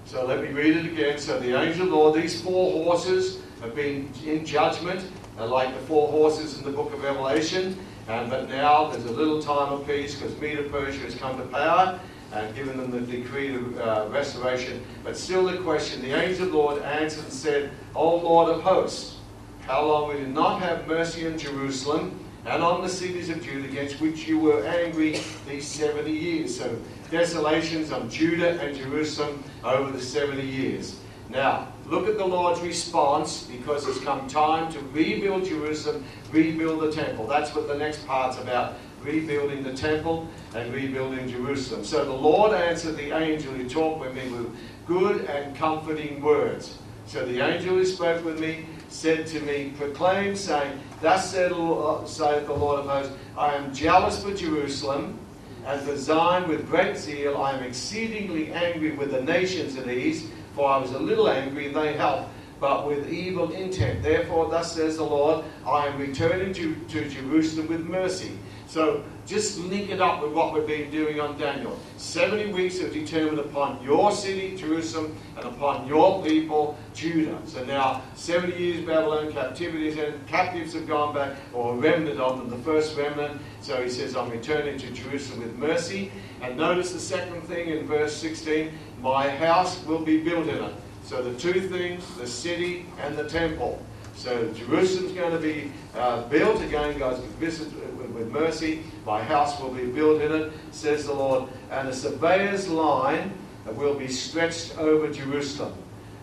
[0.05, 1.19] So let me read it again.
[1.19, 5.05] So the angel of the Lord, these four horses have been in judgment,
[5.37, 7.77] like the four horses in the book of Revelation.
[8.07, 11.43] And but now there's a little time of peace because Medo Persia has come to
[11.45, 11.99] power
[12.33, 14.83] and given them the decree of uh, restoration.
[15.03, 18.61] But still the question, the angel of the Lord answered and said, O Lord of
[18.61, 19.17] hosts,
[19.61, 23.67] how long will you not have mercy on Jerusalem and on the cities of Judah
[23.67, 26.57] against which you were angry these 70 years?
[26.57, 26.77] So
[27.09, 30.99] desolations on Judah and Jerusalem over the 70 years.
[31.29, 36.91] Now, look at the Lord's response because it's come time to rebuild Jerusalem, rebuild the
[36.91, 37.27] temple.
[37.27, 41.83] That's what the next part's about rebuilding the temple and rebuilding Jerusalem.
[41.83, 46.77] So the Lord answered the angel who talked with me with good and comforting words.
[47.05, 52.45] So the angel who spoke with me said to me, Proclaim, saying, Thus uh, saith
[52.45, 55.17] the Lord of hosts, I am jealous for Jerusalem
[55.65, 57.37] and for Zion with great zeal.
[57.37, 61.29] I am exceedingly angry with the nations of the east, for I was a little
[61.29, 62.29] angry, and they helped
[62.61, 64.03] but with evil intent.
[64.03, 68.37] Therefore, thus says the Lord, I am returning to, to Jerusalem with mercy.
[68.67, 71.77] So just link it up with what we've been doing on Daniel.
[71.97, 77.37] 70 weeks have determined upon your city, Jerusalem, and upon your people, Judah.
[77.45, 82.37] So now, 70 years Babylon captivity is end, captives have gone back, or remnant of
[82.37, 83.41] them, the first remnant.
[83.61, 86.11] So he says, I'm returning to Jerusalem with mercy.
[86.41, 88.71] And notice the second thing in verse 16,
[89.01, 90.73] my house will be built in it.
[91.11, 93.83] So the two things, the city and the temple.
[94.15, 96.97] So Jerusalem's going to be uh, built again.
[96.97, 98.83] God's visit with, with mercy.
[99.05, 101.49] My house will be built in it, says the Lord.
[101.69, 103.33] And the surveyor's line
[103.65, 105.73] will be stretched over Jerusalem.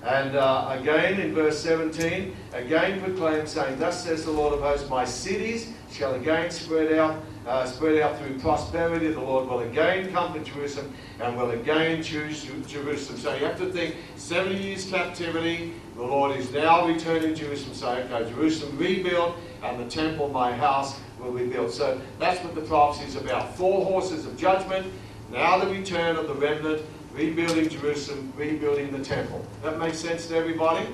[0.05, 4.89] And uh, again in verse 17, again proclaim, saying, Thus says the Lord of hosts,
[4.89, 9.09] My cities shall again spread out uh, spread out through prosperity.
[9.09, 13.19] The Lord will again come to Jerusalem and will again choose Jerusalem.
[13.19, 15.73] So you have to think 70 years captivity.
[15.97, 17.75] The Lord is now returning to Jerusalem.
[17.75, 21.73] So, okay, Jerusalem rebuilt and the temple, my house, will be built.
[21.73, 23.57] So that's what the prophecy is about.
[23.57, 24.87] Four horses of judgment.
[25.33, 26.83] Now the return of the remnant,
[27.15, 29.45] rebuilding Jerusalem, rebuilding the temple.
[29.63, 30.87] That makes sense to everybody?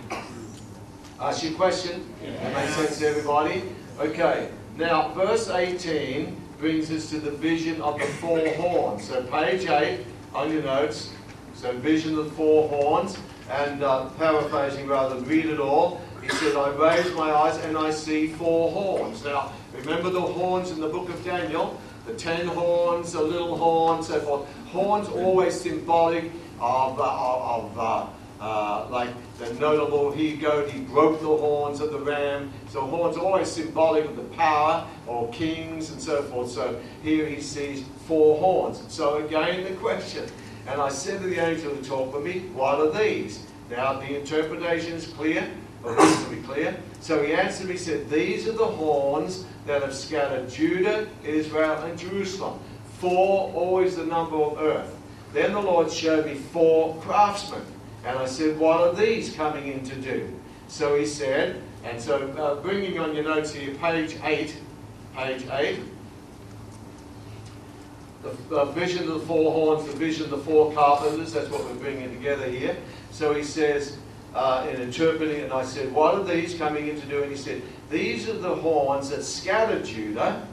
[1.21, 2.09] Ask your question?
[2.23, 2.41] Yes.
[2.41, 3.63] That makes sense to everybody?
[3.99, 4.51] Okay.
[4.77, 9.05] Now, verse 18 brings us to the vision of the four horns.
[9.05, 10.01] So page 8
[10.35, 11.13] on your notes.
[11.53, 13.19] So vision of the four horns.
[13.51, 17.91] And uh, paraphrasing rather read it all, he said, I raise my eyes and I
[17.91, 19.23] see four horns.
[19.25, 21.79] Now, remember the horns in the book of Daniel?
[22.07, 24.49] The ten horns, the little horns, so forth.
[24.69, 28.07] Horns always symbolic of, uh, of uh,
[28.45, 32.53] uh, like the notable he goat, he broke the horns of the ram.
[32.69, 36.51] So horns always symbolic of the power or kings and so forth.
[36.51, 38.85] So here he sees four horns.
[38.93, 40.27] So again the question,
[40.67, 43.47] and I said to the angel who talked with me, what are these?
[43.71, 45.49] Now the interpretation is clear,
[45.83, 46.77] or reasonably clear.
[47.01, 51.99] So he answered me, said, these are the horns that have scattered Judah, Israel, and
[51.99, 52.59] Jerusalem.
[52.99, 54.95] Four, always the number of earth.
[55.33, 57.63] Then the Lord showed me four craftsmen.
[58.05, 60.29] And I said, what are these coming in to do?
[60.69, 64.57] So he said, and so uh, bringing on your notes here, page 8,
[65.17, 65.79] page 8,
[68.23, 71.65] the, the vision of the four horns, the vision of the four carpenters, that's what
[71.65, 72.77] we're bringing together here.
[73.11, 73.99] So he says,
[74.35, 77.23] uh, in interpreting and I said, what are these coming in to do?
[77.23, 80.47] And he said, these are the horns that scattered Judah,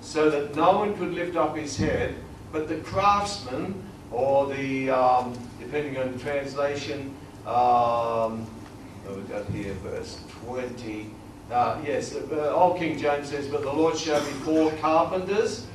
[0.00, 2.14] so that no one could lift up his head,
[2.52, 5.36] but the craftsmen, or the um,
[5.70, 7.14] depending on the translation.
[7.46, 8.46] Um,
[9.06, 11.10] we've got here verse 20.
[11.50, 15.66] Uh, yes, uh, Old King James says, But the Lord showed me four carpenters,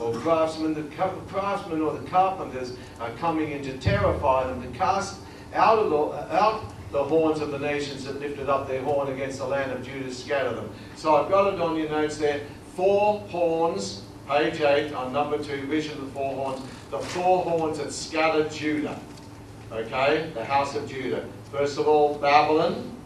[0.00, 0.74] or craftsmen.
[0.74, 0.82] The
[1.28, 5.20] craftsmen or the carpenters are coming in to terrify them, to cast
[5.54, 9.38] out, of the, out the horns of the nations that lifted up their horn against
[9.38, 10.70] the land of Judah, scatter them.
[10.96, 12.40] So I've got it on your notes there.
[12.74, 16.62] Four horns, page 8 on number 2, vision of the four horns.
[16.90, 19.00] The four horns that scattered Judah.
[19.72, 21.24] Okay, the house of Judah.
[21.50, 22.96] First of all, Babylon,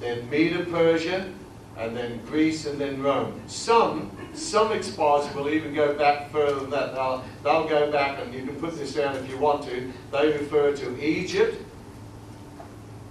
[0.00, 1.32] then Medo Persia,
[1.78, 3.40] and then Greece, and then Rome.
[3.46, 6.94] Some some expositors will even go back further than that.
[6.94, 9.92] They'll, they'll go back, and you can put this down if you want to.
[10.12, 11.56] They refer to Egypt,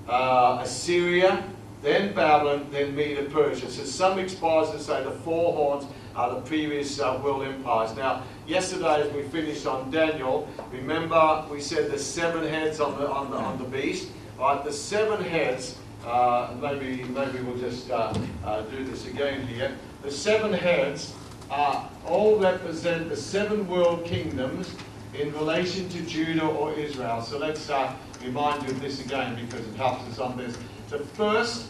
[0.08, 1.44] uh, Assyria,
[1.82, 3.70] then Babylon, then Medo Persia.
[3.72, 7.96] So some expositors say the four horns are the previous uh, world empires.
[7.96, 13.08] Now, yesterday as we finished on Daniel, remember we said there's seven heads on the
[13.08, 14.10] on the on the beast.
[14.40, 15.78] Right, the seven heads.
[16.06, 19.76] Uh, maybe maybe we'll just uh, uh, do this again here.
[20.02, 21.14] The seven heads
[21.52, 24.74] are all represent the seven world kingdoms
[25.14, 27.22] in relation to Judah or Israel.
[27.22, 30.58] So let's uh, remind you of this again because it helps us on this.
[30.90, 31.68] The first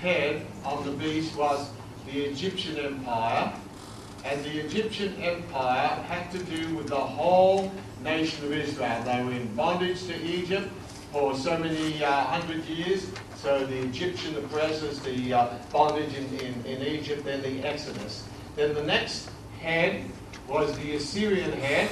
[0.00, 1.70] head on the beast was
[2.06, 3.52] the Egyptian Empire,
[4.24, 9.02] and the Egyptian Empire had to do with the whole nation of Israel.
[9.04, 10.68] They were in bondage to Egypt
[11.12, 13.06] for so many uh, hundred years.
[13.36, 18.24] So the Egyptian oppressors, the uh, bondage in, in, in Egypt, then the Exodus.
[18.54, 19.30] Then the next
[19.60, 20.04] head
[20.48, 21.90] was the Assyrian head,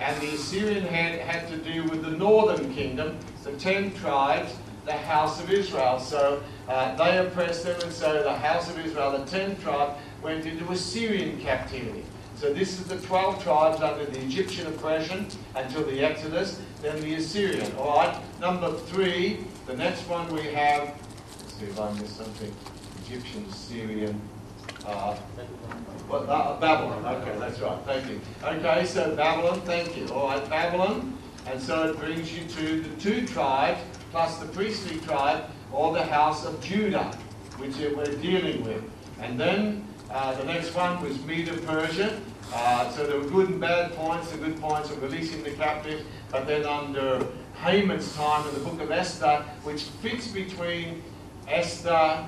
[0.00, 4.54] and the Assyrian head had to do with the northern kingdom, the ten tribes,
[4.86, 5.98] the house of Israel.
[5.98, 10.46] So uh, they oppressed them, and so the house of Israel, the ten tribes, went
[10.46, 12.04] into Assyrian captivity.
[12.36, 17.14] So this is the 12 tribes under the Egyptian oppression until the Exodus, then the
[17.14, 17.70] Assyrian.
[17.76, 20.94] All right, number three, the next one we have,
[21.38, 22.54] let's see if I missed something,
[23.04, 24.20] Egyptian, Syrian,
[24.86, 25.16] uh,
[26.10, 27.04] uh, Babylon.
[27.04, 27.78] Okay, that's right.
[27.84, 28.20] Thank you.
[28.42, 29.60] Okay, so Babylon.
[29.62, 30.08] Thank you.
[30.08, 33.80] All right, Babylon, and so it brings you to the two tribes
[34.10, 37.16] plus the priestly tribe or the house of Judah,
[37.58, 38.82] which we're dealing with.
[39.20, 42.20] And then uh, the next one was Medo Persia.
[42.52, 44.32] Uh, so there were good and bad points.
[44.32, 47.24] The good points of releasing the captives, but then under
[47.62, 51.02] Haman's time in the book of Esther, which fits between
[51.46, 52.24] Esther,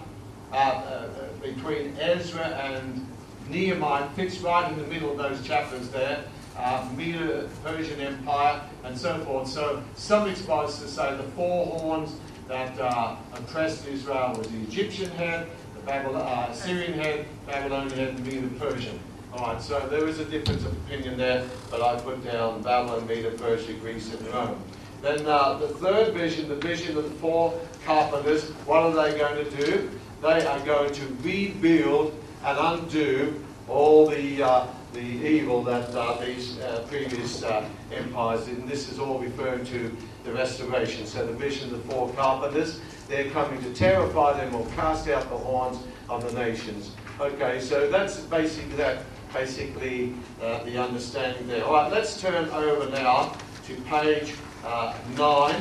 [0.53, 1.09] uh, uh,
[1.43, 3.07] between Ezra and
[3.49, 6.25] Nehemiah, fits right in the middle of those chapters there.
[6.57, 9.49] Uh, Medo Persian Empire and so forth.
[9.49, 12.15] So some expositors say the four horns
[12.47, 15.49] that uh, oppressed Israel was the Egyptian head,
[15.87, 18.99] Babylon, uh, Syrian head, Babylonian head, and Medo Persian.
[19.33, 23.07] All right, so there is a difference of opinion there, but I put down Babylon,
[23.07, 24.63] Medo Persia, Greece, and Rome.
[25.01, 29.45] Then uh, the third vision, the vision of the four carpenters, what are they going
[29.45, 29.91] to do?
[30.21, 32.15] They are going to rebuild
[32.45, 38.59] and undo all the uh, the evil that uh, these uh, previous uh, empires did.
[38.59, 41.07] And this is all referring to the restoration.
[41.07, 42.81] So the vision of the four carpenters,
[43.13, 46.93] they're coming to terrify them or cast out the horns of the nations.
[47.21, 49.05] Okay, so that's basically that.
[49.33, 51.65] Basically, uh, the understanding there.
[51.65, 53.35] All right, let's turn over now
[53.67, 55.57] to page uh, nine,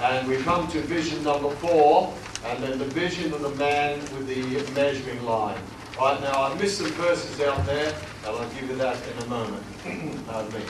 [0.00, 2.14] and we come to vision number four,
[2.46, 5.60] and then the vision of the man with the measuring line.
[5.98, 9.26] Right now, I missed some verses out there, and I'll give you that in a
[9.26, 9.62] moment.
[10.26, 10.66] Pardon me.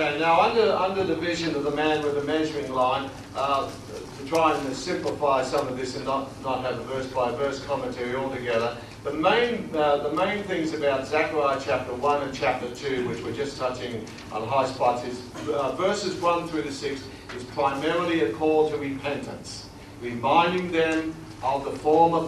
[0.00, 3.70] Okay, now under, under the vision of the man with the measuring line, uh,
[4.18, 7.62] to try and simplify some of this and not, not have a verse by verse
[7.66, 13.08] commentary altogether, the main, uh, the main things about Zechariah chapter 1 and chapter 2,
[13.10, 17.04] which we're just touching on high spots, is uh, verses 1 through to 6
[17.36, 19.68] is primarily a call to repentance,
[20.00, 22.22] reminding them of the former,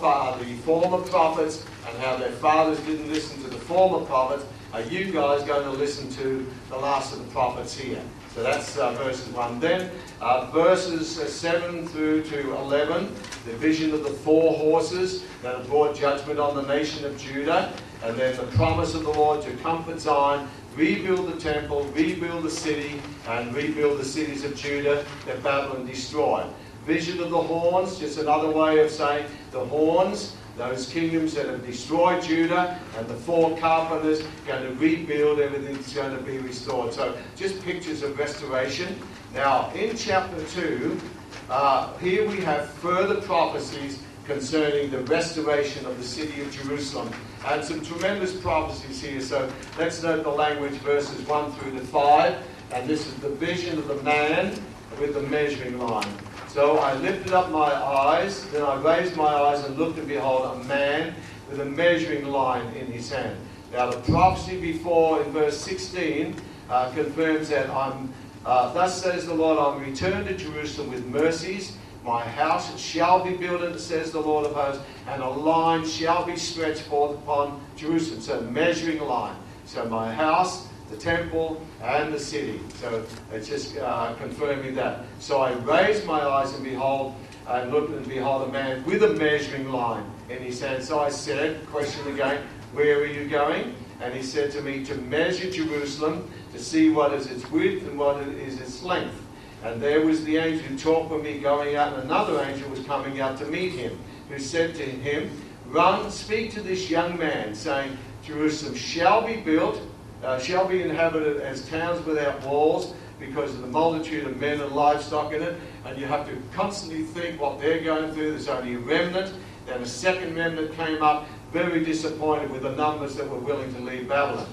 [0.44, 5.12] the former prophets and how their fathers didn't listen to the former prophets are you
[5.12, 8.00] guys going to listen to the last of the prophets here?
[8.35, 9.61] So that's uh, verses 1.
[9.61, 9.90] Then
[10.22, 13.06] uh, verses uh, 7 through to 11,
[13.44, 17.70] the vision of the four horses that have brought judgment on the nation of Judah,
[18.02, 22.50] and then the promise of the Lord to comfort Zion, rebuild the temple, rebuild the
[22.50, 26.46] city, and rebuild the cities of Judah that Babylon destroyed.
[26.87, 31.64] Vision of the horns, just another way of saying the horns those kingdoms that have
[31.64, 36.92] destroyed Judah and the four carpenters going to rebuild, everything's going to be restored.
[36.92, 38.96] So just pictures of restoration.
[39.34, 41.00] Now in chapter 2,
[41.48, 47.10] uh, here we have further prophecies concerning the restoration of the city of Jerusalem.
[47.46, 49.20] And some tremendous prophecies here.
[49.20, 52.37] So let's note the language, verses 1 through to 5.
[52.72, 54.54] And this is the vision of the man
[55.00, 56.08] with the measuring line.
[56.53, 60.61] So I lifted up my eyes, then I raised my eyes and looked, and behold,
[60.61, 61.15] a man
[61.48, 63.38] with a measuring line in his hand.
[63.73, 66.37] Now, the prophecy before in verse 16
[66.69, 68.13] uh, confirms that I'm,
[68.44, 71.79] uh, thus says the Lord, I'm returned to Jerusalem with mercies.
[72.05, 76.37] My house shall be built, says the Lord of hosts, and a line shall be
[76.37, 78.21] stretched forth upon Jerusalem.
[78.21, 79.37] So, measuring line.
[79.65, 82.60] So, my house, the temple, and the city.
[82.80, 85.04] So, it's just uh, confirming that.
[85.18, 87.14] So, I raised my eyes, and behold,
[87.48, 90.82] and looked, and behold, a man with a measuring line in his hand.
[90.82, 93.74] So I said, question again, where are you going?
[94.00, 97.98] And he said to me, to measure Jerusalem, to see what is its width and
[97.98, 99.14] what is its length.
[99.62, 102.80] And there was the angel who talked with me going out, and another angel was
[102.80, 105.30] coming out to meet him, who said to him,
[105.66, 109.80] Run, speak to this young man, saying, Jerusalem shall be built,
[110.23, 114.73] uh, shall be inhabited as towns without walls, because of the multitude of men and
[114.73, 115.58] livestock in it.
[115.85, 118.31] And you have to constantly think what they're going through.
[118.31, 119.33] There's only a remnant.
[119.66, 123.81] Then a second remnant came up, very disappointed with the numbers that were willing to
[123.81, 124.48] leave Babylon.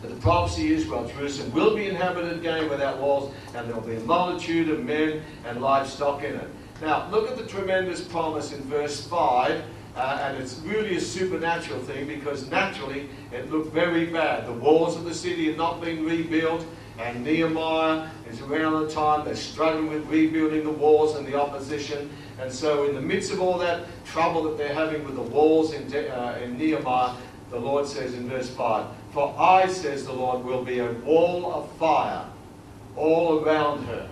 [0.00, 3.86] But the prophecy is, well, Jerusalem will be inhabited again without walls, and there will
[3.86, 6.48] be a multitude of men and livestock in it.
[6.80, 9.62] Now, look at the tremendous promise in verse 5,
[9.96, 14.46] uh, and it's really a supernatural thing because naturally it looked very bad.
[14.46, 16.64] The walls of the city had not been rebuilt,
[16.98, 22.10] and Nehemiah is around the time they're struggling with rebuilding the walls and the opposition.
[22.40, 25.74] And so, in the midst of all that trouble that they're having with the walls
[25.74, 27.14] in, uh, in Nehemiah,
[27.50, 31.52] the Lord says in verse 5 For I, says the Lord, will be a wall
[31.52, 32.24] of fire
[32.96, 34.08] all around her.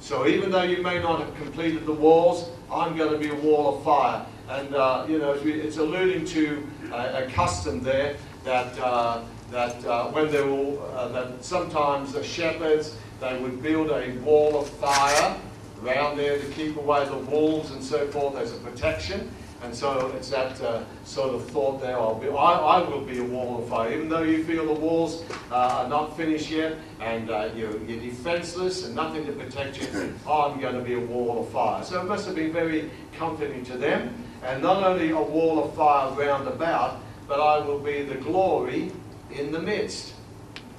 [0.00, 3.40] So, even though you may not have completed the walls, I'm going to be a
[3.40, 4.26] wall of fire.
[4.52, 8.78] And, uh, you know, it's alluding to a, a custom there that.
[8.78, 14.10] Uh, that uh, when they were, uh, that sometimes the shepherds, they would build a
[14.20, 15.36] wall of fire
[15.84, 19.30] around there to keep away the wolves and so forth as a protection.
[19.62, 21.98] And so it's that uh, sort of thought there.
[21.98, 24.80] I'll be, I, I, will be a wall of fire, even though you feel the
[24.80, 30.14] walls uh, are not finished yet, and you're, you're, defenseless and nothing to protect you.
[30.26, 31.84] I'm going to be a wall of fire.
[31.84, 34.14] So it must have been very comforting to them.
[34.42, 38.90] And not only a wall of fire round about, but I will be the glory
[39.30, 40.14] in the midst.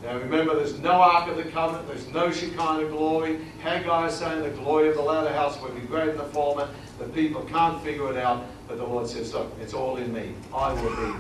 [0.04, 3.40] Now remember, there's no Ark of the Covenant, there's no Shekinah glory.
[3.62, 6.68] Haggai is saying the glory of the latter house will be greater than the former.
[7.00, 10.34] The people can't figure it out, but the Lord says, look, it's all in me.
[10.54, 11.20] I will be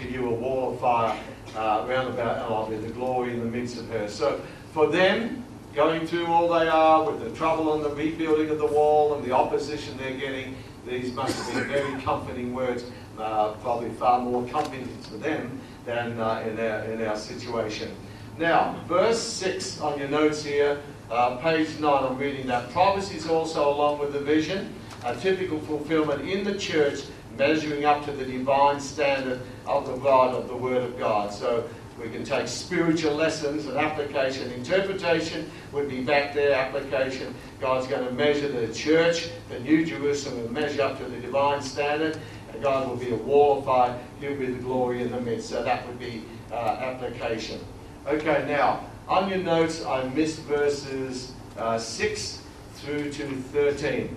[0.00, 1.18] to you a wall of fire
[1.54, 4.08] uh, round about, and I'll be the glory in the midst of her.
[4.08, 4.40] So
[4.72, 8.66] for them, going through all they are with the trouble and the rebuilding of the
[8.66, 10.56] wall and the opposition they're getting,
[10.86, 12.84] these must have been very comforting words,
[13.18, 17.94] uh, probably far more comforting to them than uh, in, our, in our situation.
[18.38, 20.80] Now, verse 6 on your notes here,
[21.10, 22.70] uh, page 9, I'm reading that.
[22.72, 24.74] Prophecies also, along with the vision,
[25.04, 27.02] a typical fulfillment in the church,
[27.36, 31.32] measuring up to the divine standard of the God, of the Word of God.
[31.32, 31.68] So
[32.02, 34.50] we can take spiritual lessons and application.
[34.52, 37.32] Interpretation would be back there, application.
[37.60, 41.62] God's going to measure the church, the New Jerusalem, will measure up to the divine
[41.62, 42.18] standard.
[42.52, 43.98] And God will be a wall of fire.
[44.20, 45.48] He'll be the glory in the midst.
[45.50, 47.60] So that would be uh, application.
[48.06, 52.42] Okay, now, on your notes, I missed verses uh, 6
[52.76, 54.16] through to 13.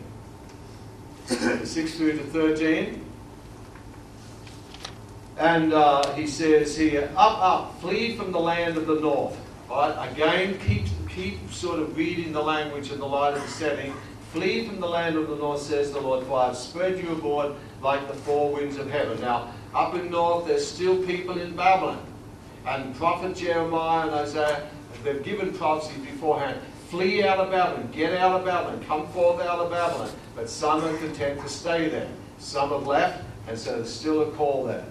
[1.27, 3.04] 6 through to 13.
[5.37, 9.37] And uh, he says here, up, up, flee from the land of the north.
[9.69, 10.11] Right?
[10.11, 13.93] Again, keep, keep sort of reading the language in the light of the setting.
[14.31, 17.11] Flee from the land of the north, says the Lord, for I have spread you
[17.11, 19.19] abroad like the four winds of heaven.
[19.21, 22.05] Now, up in north, there's still people in Babylon.
[22.65, 24.67] And prophet Jeremiah and Isaiah,
[25.03, 26.59] they've given prophecies beforehand.
[26.89, 30.09] Flee out of Babylon, get out of Babylon, come forth out of Babylon.
[30.35, 32.07] But some are content to stay there.
[32.37, 34.85] Some have left, and so there's still a call there.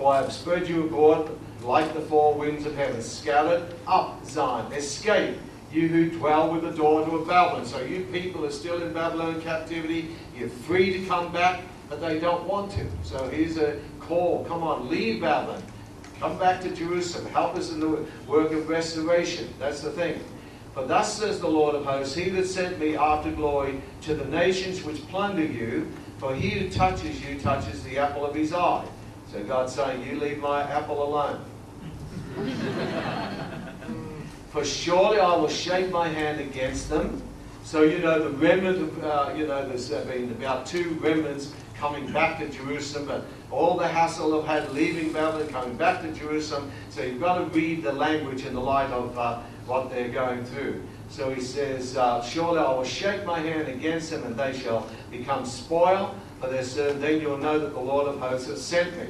[0.00, 4.72] For I have spread you abroad like the four winds of heaven, scattered up Zion.
[4.72, 5.36] Escape,
[5.70, 7.66] you who dwell with the daughter of Babylon.
[7.66, 10.16] So you people are still in Babylon captivity.
[10.34, 12.86] You're free to come back, but they don't want to.
[13.02, 14.42] So here's a call.
[14.46, 15.62] Come on, leave Babylon.
[16.18, 17.30] Come back to Jerusalem.
[17.34, 19.52] Help us in the work of restoration.
[19.58, 20.18] That's the thing.
[20.72, 24.24] For thus says the Lord of hosts, He that sent me after glory to the
[24.24, 28.86] nations which plunder you, for he who touches you touches the apple of his eye.
[29.32, 31.44] So God's saying, You leave my apple alone.
[34.50, 37.22] For surely I will shake my hand against them.
[37.62, 42.10] So, you know, the remnant of, uh, you know, there's been about two remnants coming
[42.12, 46.70] back to Jerusalem, but all the hassle of had leaving Babylon, coming back to Jerusalem.
[46.88, 50.44] So you've got to read the language in the light of uh, what they're going
[50.44, 50.82] through.
[51.10, 54.88] So he says, uh, Surely I will shake my hand against them, and they shall
[55.10, 57.00] become spoil for their sin.
[57.00, 59.06] Then you'll know that the Lord of hosts has sent me.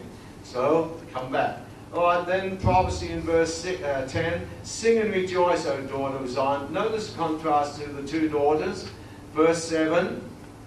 [0.51, 1.59] So come back.
[1.95, 6.29] All right, then prophecy in verse six, uh, 10 Sing and rejoice, O daughter of
[6.29, 6.73] Zion.
[6.73, 8.89] Notice the contrast to the two daughters.
[9.33, 10.21] Verse 7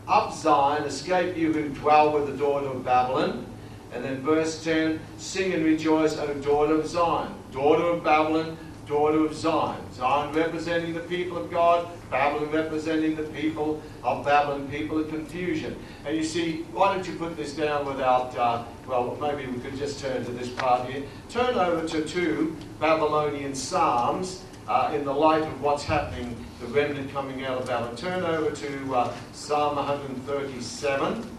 [0.07, 3.45] Up Zion, escape you who dwell with the daughter of Babylon.
[3.91, 7.33] And then verse 10 Sing and rejoice, O daughter of Zion.
[7.51, 8.57] Daughter of Babylon,
[8.93, 9.81] daughter of Zion.
[9.91, 15.75] Zion representing the people of God, Babylon representing the people of Babylon, people of confusion.
[16.05, 19.77] And you see, why don't you put this down without, uh, well, maybe we could
[19.77, 21.01] just turn to this part here.
[21.27, 27.11] Turn over to two Babylonian Psalms uh, in the light of what's happening, the remnant
[27.11, 27.95] coming out of Babylon.
[27.95, 31.32] Turn over to uh, Psalm 137.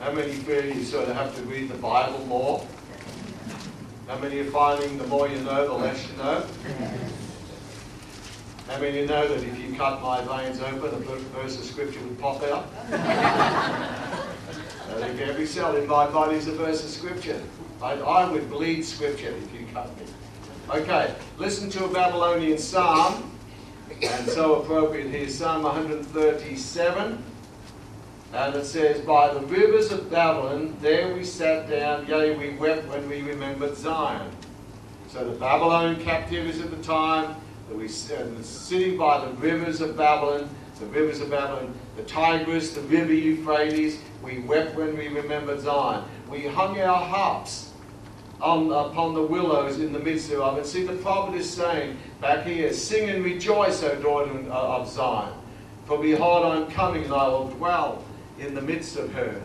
[0.00, 2.66] How many feel you sort of have to read the Bible more?
[4.06, 6.44] How many are finding the more you know, the less you know?
[8.68, 12.00] How many you know that if you cut my veins open, a verse of scripture
[12.00, 12.68] would pop out?
[12.92, 17.40] I think every cell in my body is a verse of scripture.
[17.82, 20.04] I, I would bleed scripture if you cut me.
[20.68, 23.30] Okay, listen to a Babylonian psalm,
[24.02, 27.22] and so appropriate here, Psalm 137.
[28.32, 32.88] And it says, By the rivers of Babylon, there we sat down, yea, we wept
[32.88, 34.30] when we remembered Zion.
[35.08, 37.36] So the Babylon captivities at the time,
[37.68, 40.48] that we uh, sitting by the rivers of Babylon,
[40.78, 46.04] the rivers of Babylon, the Tigris, the river Euphrates, we wept when we remembered Zion.
[46.28, 47.70] We hung our harps
[48.40, 50.66] on, upon the willows in the midst of it.
[50.66, 55.32] See, the prophet is saying back here, Sing and rejoice, O daughter of Zion.
[55.86, 58.04] For behold, I am coming, and I will dwell
[58.38, 59.40] in the midst of her.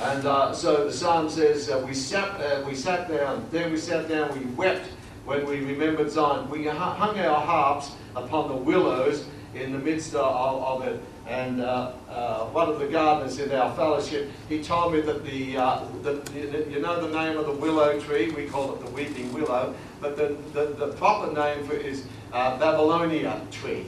[0.00, 3.78] And uh, so the psalm says, uh, we, sat, uh, we sat down, then we
[3.78, 4.86] sat down, we wept
[5.24, 6.50] when we remembered Zion.
[6.50, 11.00] We hung our harps upon the willows in the midst of, of it.
[11.28, 15.56] And uh, uh, one of the gardeners in our fellowship, he told me that the,
[15.56, 19.32] uh, the, you know the name of the willow tree, we call it the weeping
[19.32, 23.86] willow, but the, the, the proper name for it is Babylonia tree.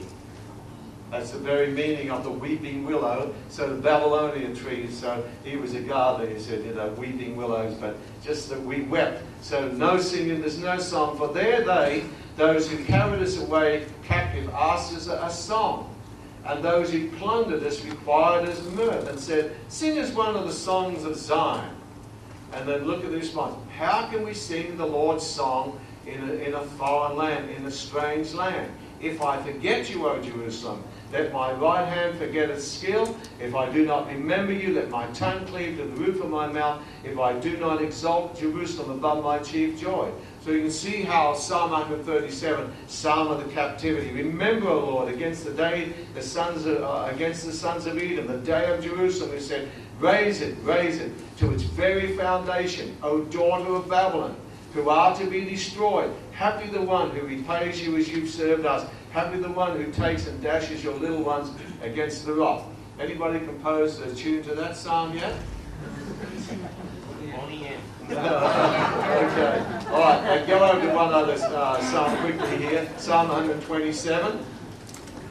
[1.15, 3.33] That's the very meaning of the weeping willow.
[3.47, 7.73] So the Babylonian trees, so he was a gardener, he said, you know, weeping willows,
[7.75, 9.23] but just that we wept.
[9.41, 12.03] So no singing, there's no song, for there they,
[12.35, 15.95] those who carried us away captive, asked us a, song.
[16.43, 20.53] And those who plundered us required us mirth and said, Sing us one of the
[20.53, 21.73] songs of Zion.
[22.51, 23.55] And then look at the response.
[23.77, 27.71] How can we sing the Lord's song in a, in a foreign land, in a
[27.71, 28.69] strange land?
[29.01, 33.15] If I forget you, O Jerusalem, let my right hand forget its skill.
[33.39, 36.47] If I do not remember you, let my tongue cleave to the roof of my
[36.47, 36.81] mouth.
[37.03, 40.11] If I do not exalt Jerusalem above my chief joy.
[40.45, 44.11] So you can see how Psalm 137, Psalm of the captivity.
[44.11, 48.27] Remember, O Lord, against the day the sons of, uh, against the sons of Edom,
[48.27, 53.21] the day of Jerusalem, He said, raise it, raise it to its very foundation, O
[53.21, 54.35] daughter of Babylon,
[54.73, 56.13] who are to be destroyed.
[56.31, 58.87] Happy the one who repays you as you've served us.
[59.15, 61.49] Happy the one who takes and dashes your little ones
[61.81, 62.65] against the rock.
[62.99, 65.33] Anybody compose a tune to that psalm yet?
[68.11, 69.63] okay.
[69.89, 70.21] All right.
[70.21, 72.89] Now go over to one other uh, psalm quickly here.
[72.97, 74.37] Psalm 127.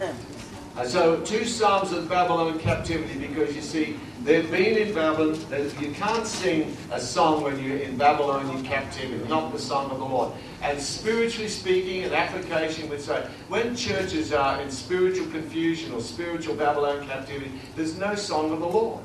[0.01, 5.39] Uh, so two psalms of Babylon captivity because you see they've been in Babylon.
[5.81, 10.05] You can't sing a song when you're in Babylonian captivity, not the song of the
[10.05, 10.33] Lord.
[10.62, 16.57] And spiritually speaking, an application would say when churches are in spiritual confusion or spiritual
[16.57, 19.03] Babylon captivity, there's no song of the Lord.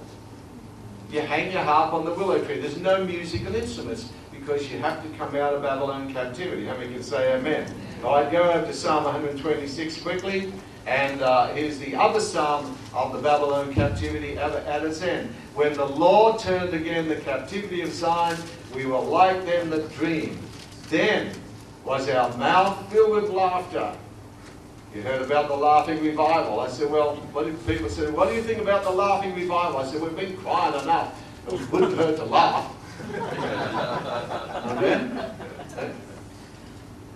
[1.11, 2.59] You hang your harp on the willow tree.
[2.59, 6.65] There's no musical instruments because you have to come out of Babylon captivity.
[6.65, 7.73] How many can say amen?
[8.03, 10.53] All right, go over to Psalm 126 quickly.
[10.89, 15.31] And uh, here's the other psalm of the Babylon captivity at, at its end.
[15.53, 18.35] When the Lord turned again the captivity of Zion,
[18.73, 20.39] we were like them that dream.
[20.89, 21.31] Then
[21.85, 23.95] was our mouth filled with laughter.
[24.95, 26.59] You heard about the laughing revival.
[26.59, 28.09] I said, well, what did people say?
[28.09, 29.77] What do you think about the laughing revival?
[29.77, 31.21] I said, we've been crying enough.
[31.45, 32.75] It wouldn't have hurt to laugh.
[34.65, 35.35] Amen?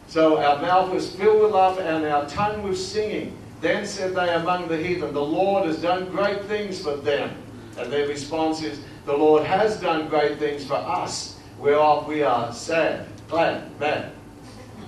[0.09, 3.35] So our mouth was filled with laughter and our tongue was singing.
[3.63, 7.33] Then said they among the heathen, The Lord has done great things for them.
[7.77, 12.51] And their response is, The Lord has done great things for us, whereof we are
[12.51, 14.11] sad, glad, mad,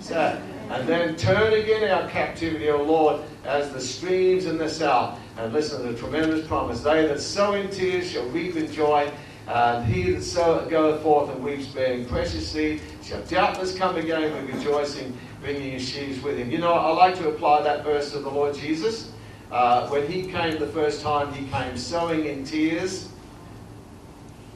[0.01, 0.41] sad.
[0.69, 5.19] And then turn again our captivity, O Lord, as the streams in the south.
[5.37, 6.81] And listen to the tremendous promise.
[6.81, 9.09] They that sow in tears shall reap in joy.
[9.47, 14.33] And he that so goeth forth and weeps, bearing precious seed, shall doubtless come again
[14.33, 16.49] with rejoicing, bringing his sheaves with him.
[16.49, 19.11] You know, I like to apply that verse to the Lord Jesus.
[19.51, 23.09] Uh, when he came the first time, he came sowing in tears.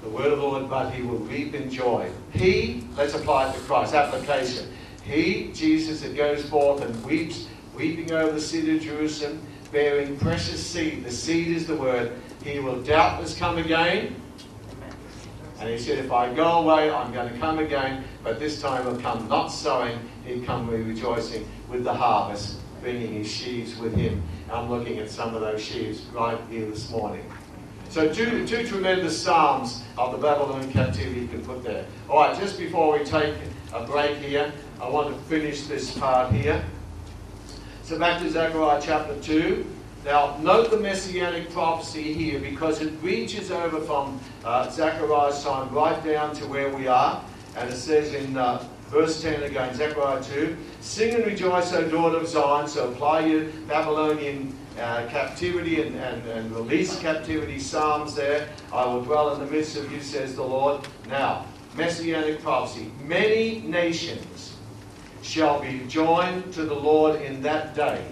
[0.01, 2.09] The word of the Lord, but he will reap in joy.
[2.33, 4.67] He, let's apply it to Christ, application.
[5.03, 10.65] He, Jesus, that goes forth and weeps, weeping over the city of Jerusalem, bearing precious
[10.65, 11.03] seed.
[11.03, 12.13] The seed is the word.
[12.43, 14.15] He will doubtless come again.
[15.59, 18.87] And he said, If I go away, I'm going to come again, but this time
[18.87, 23.95] I'll come not sowing, he'll come with rejoicing with the harvest, bringing his sheaves with
[23.95, 24.23] him.
[24.51, 27.29] I'm looking at some of those sheaves right here this morning.
[27.89, 31.85] So two, two tremendous psalms of the Babylonian captivity you can put there.
[32.07, 33.33] All right, just before we take
[33.73, 36.63] a break here, I want to finish this part here.
[37.83, 39.65] So back to Zechariah chapter 2.
[40.05, 46.01] Now, note the messianic prophecy here because it reaches over from uh, Zechariah's time right
[46.05, 47.21] down to where we are.
[47.57, 52.17] And it says in uh, verse 10 again, Zechariah 2 Sing and rejoice, O daughter
[52.17, 52.67] of Zion.
[52.69, 58.47] So apply your Babylonian uh, captivity and, and, and release captivity psalms there.
[58.71, 60.87] I will dwell in the midst of you, says the Lord.
[61.09, 61.45] Now,
[61.75, 62.89] messianic prophecy.
[63.03, 64.55] Many nations
[65.21, 68.05] shall be joined to the Lord in that day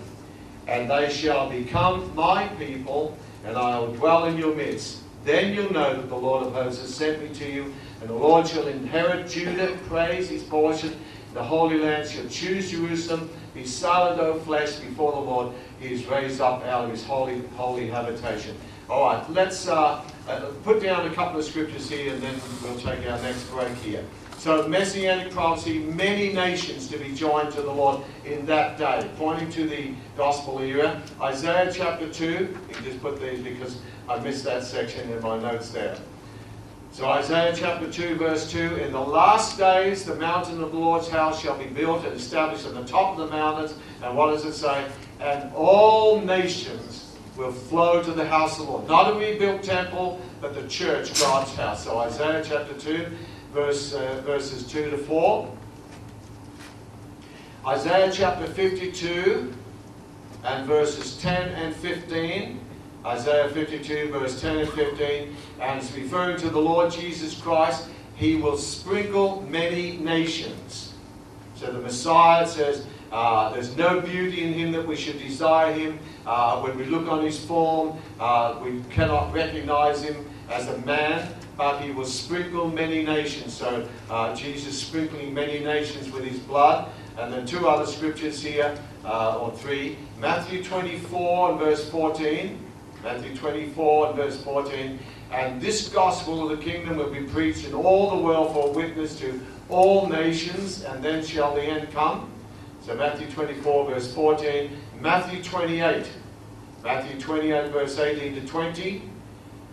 [0.68, 5.00] and they shall become my people, and I will dwell in your midst.
[5.24, 8.14] Then you'll know that the Lord of hosts has sent me to you, and the
[8.14, 10.96] Lord shall inherit Judah, praise his portion.
[11.34, 13.30] The Holy Land shall choose Jerusalem.
[13.54, 15.54] Be silent, O flesh, before the Lord.
[15.80, 18.56] He is raised up out of his holy, holy habitation.
[18.90, 22.80] All right, let's uh, uh, put down a couple of scriptures here, and then we'll
[22.80, 24.04] take our next break here.
[24.38, 29.50] So, messianic prophecy, many nations to be joined to the Lord in that day, pointing
[29.54, 31.02] to the gospel era.
[31.20, 35.40] Isaiah chapter 2, you can just put these because I missed that section in my
[35.40, 35.98] notes there.
[36.92, 41.10] So, Isaiah chapter 2, verse 2 In the last days, the mountain of the Lord's
[41.10, 43.74] house shall be built and established at the top of the mountains.
[44.04, 44.86] And what does it say?
[45.20, 48.88] And all nations will flow to the house of the Lord.
[48.88, 51.84] Not a rebuilt temple, but the church, God's house.
[51.84, 53.08] So, Isaiah chapter 2
[53.54, 55.58] verse, uh, verses 2 to 4.
[57.66, 59.54] Isaiah chapter 52
[60.44, 62.60] and verses 10 and 15.
[63.06, 65.36] Isaiah 52, verse 10 and 15.
[65.60, 67.90] And it's referring to the Lord Jesus Christ.
[68.16, 70.94] He will sprinkle many nations.
[71.56, 76.00] So the Messiah says, uh, there's no beauty in him that we should desire him.
[76.26, 81.34] Uh, when we look on his form, uh, we cannot recognize him as a man
[81.58, 83.54] but he will sprinkle many nations.
[83.54, 86.90] So uh, Jesus sprinkling many nations with his blood.
[87.18, 89.98] And then two other scriptures here, uh, or three.
[90.20, 92.64] Matthew 24 and verse 14.
[93.04, 95.00] Matthew 24 and verse 14.
[95.32, 99.20] And this gospel of the kingdom will be preached in all the world for witness
[99.20, 102.32] to all nations, and then shall the end come.
[102.86, 104.72] So Matthew 24 verse 14.
[105.02, 106.08] Matthew 28.
[106.84, 109.02] Matthew 28 verse 18 to 20.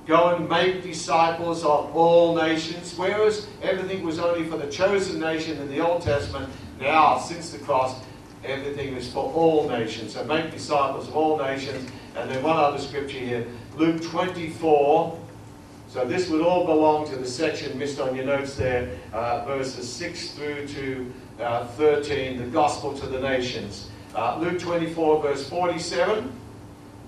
[0.06, 2.94] Go and make disciples of all nations.
[2.96, 7.58] Whereas everything was only for the chosen nation in the Old Testament, now, since the
[7.58, 7.98] cross,
[8.44, 10.14] everything is for all nations.
[10.14, 11.90] So make disciples of all nations.
[12.16, 13.46] And then one other scripture here,
[13.76, 15.18] Luke 24.
[15.88, 19.90] So this would all belong to the section missed on your notes there, uh, verses
[19.90, 23.88] 6 through to uh, 13, the gospel to the nations.
[24.14, 26.32] Uh, Luke 24, verse 47.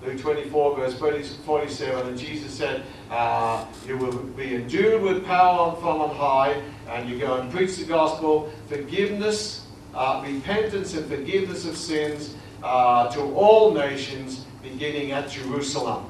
[0.06, 6.00] Luke 24, verse 47, and Jesus said, uh, You will be endued with power from
[6.00, 11.76] on high, and you go and preach the gospel, forgiveness, uh, repentance, and forgiveness of
[11.76, 16.06] sins uh, to all nations, beginning at Jerusalem.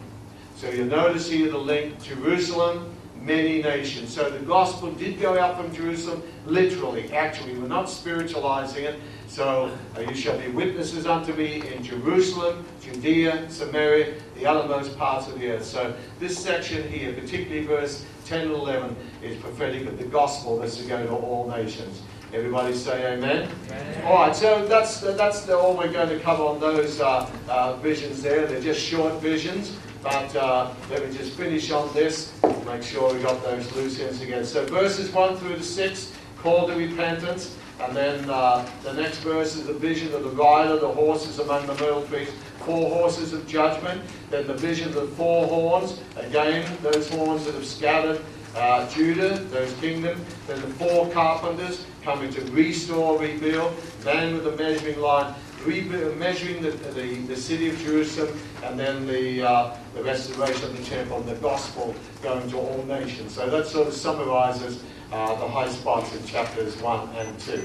[0.57, 4.15] So you'll notice here the link Jerusalem, many nations.
[4.15, 7.59] So the gospel did go out from Jerusalem, literally, actually.
[7.59, 9.01] We're not spiritualizing it.
[9.37, 15.29] So uh, you shall be witnesses unto me in Jerusalem, Judea, Samaria, the uttermost parts
[15.29, 15.67] of the earth.
[15.67, 20.79] So this section here, particularly verse 10 and 11, is prophetic of the gospel that's
[20.79, 22.01] to go to all nations.
[22.33, 23.51] Everybody say amen.
[23.67, 24.05] amen.
[24.07, 27.77] All right, so that's that's the, all we're going to cover on those uh, uh,
[27.77, 28.47] visions there.
[28.47, 32.33] They're just short visions, but uh, let me just finish on this.
[32.65, 34.47] Make sure we got those loose ends again.
[34.47, 37.55] So verses one through to six, call to repentance.
[37.81, 41.67] And then uh, the next verse is the vision of the rider, the horses among
[41.67, 44.03] the myrtle trees, four horses of judgment.
[44.31, 48.21] Then the vision of the four horns, again, those horns that have scattered
[48.57, 50.21] uh, Judah, those kingdoms.
[50.47, 53.75] Then the four carpenters coming to restore, rebuild.
[54.05, 55.35] Man with a measuring line,
[55.67, 60.85] measuring the, the, the, city of Jerusalem, and then the, uh, the restoration of the
[60.85, 63.35] temple and the gospel going to all nations.
[63.35, 64.83] So that sort of summarizes
[65.13, 67.65] uh, the high spots in chapters 1 and 2.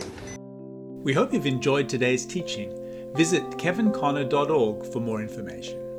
[1.04, 2.78] We hope you've enjoyed today's teaching.
[3.16, 5.91] Visit kevinconner.org for more information.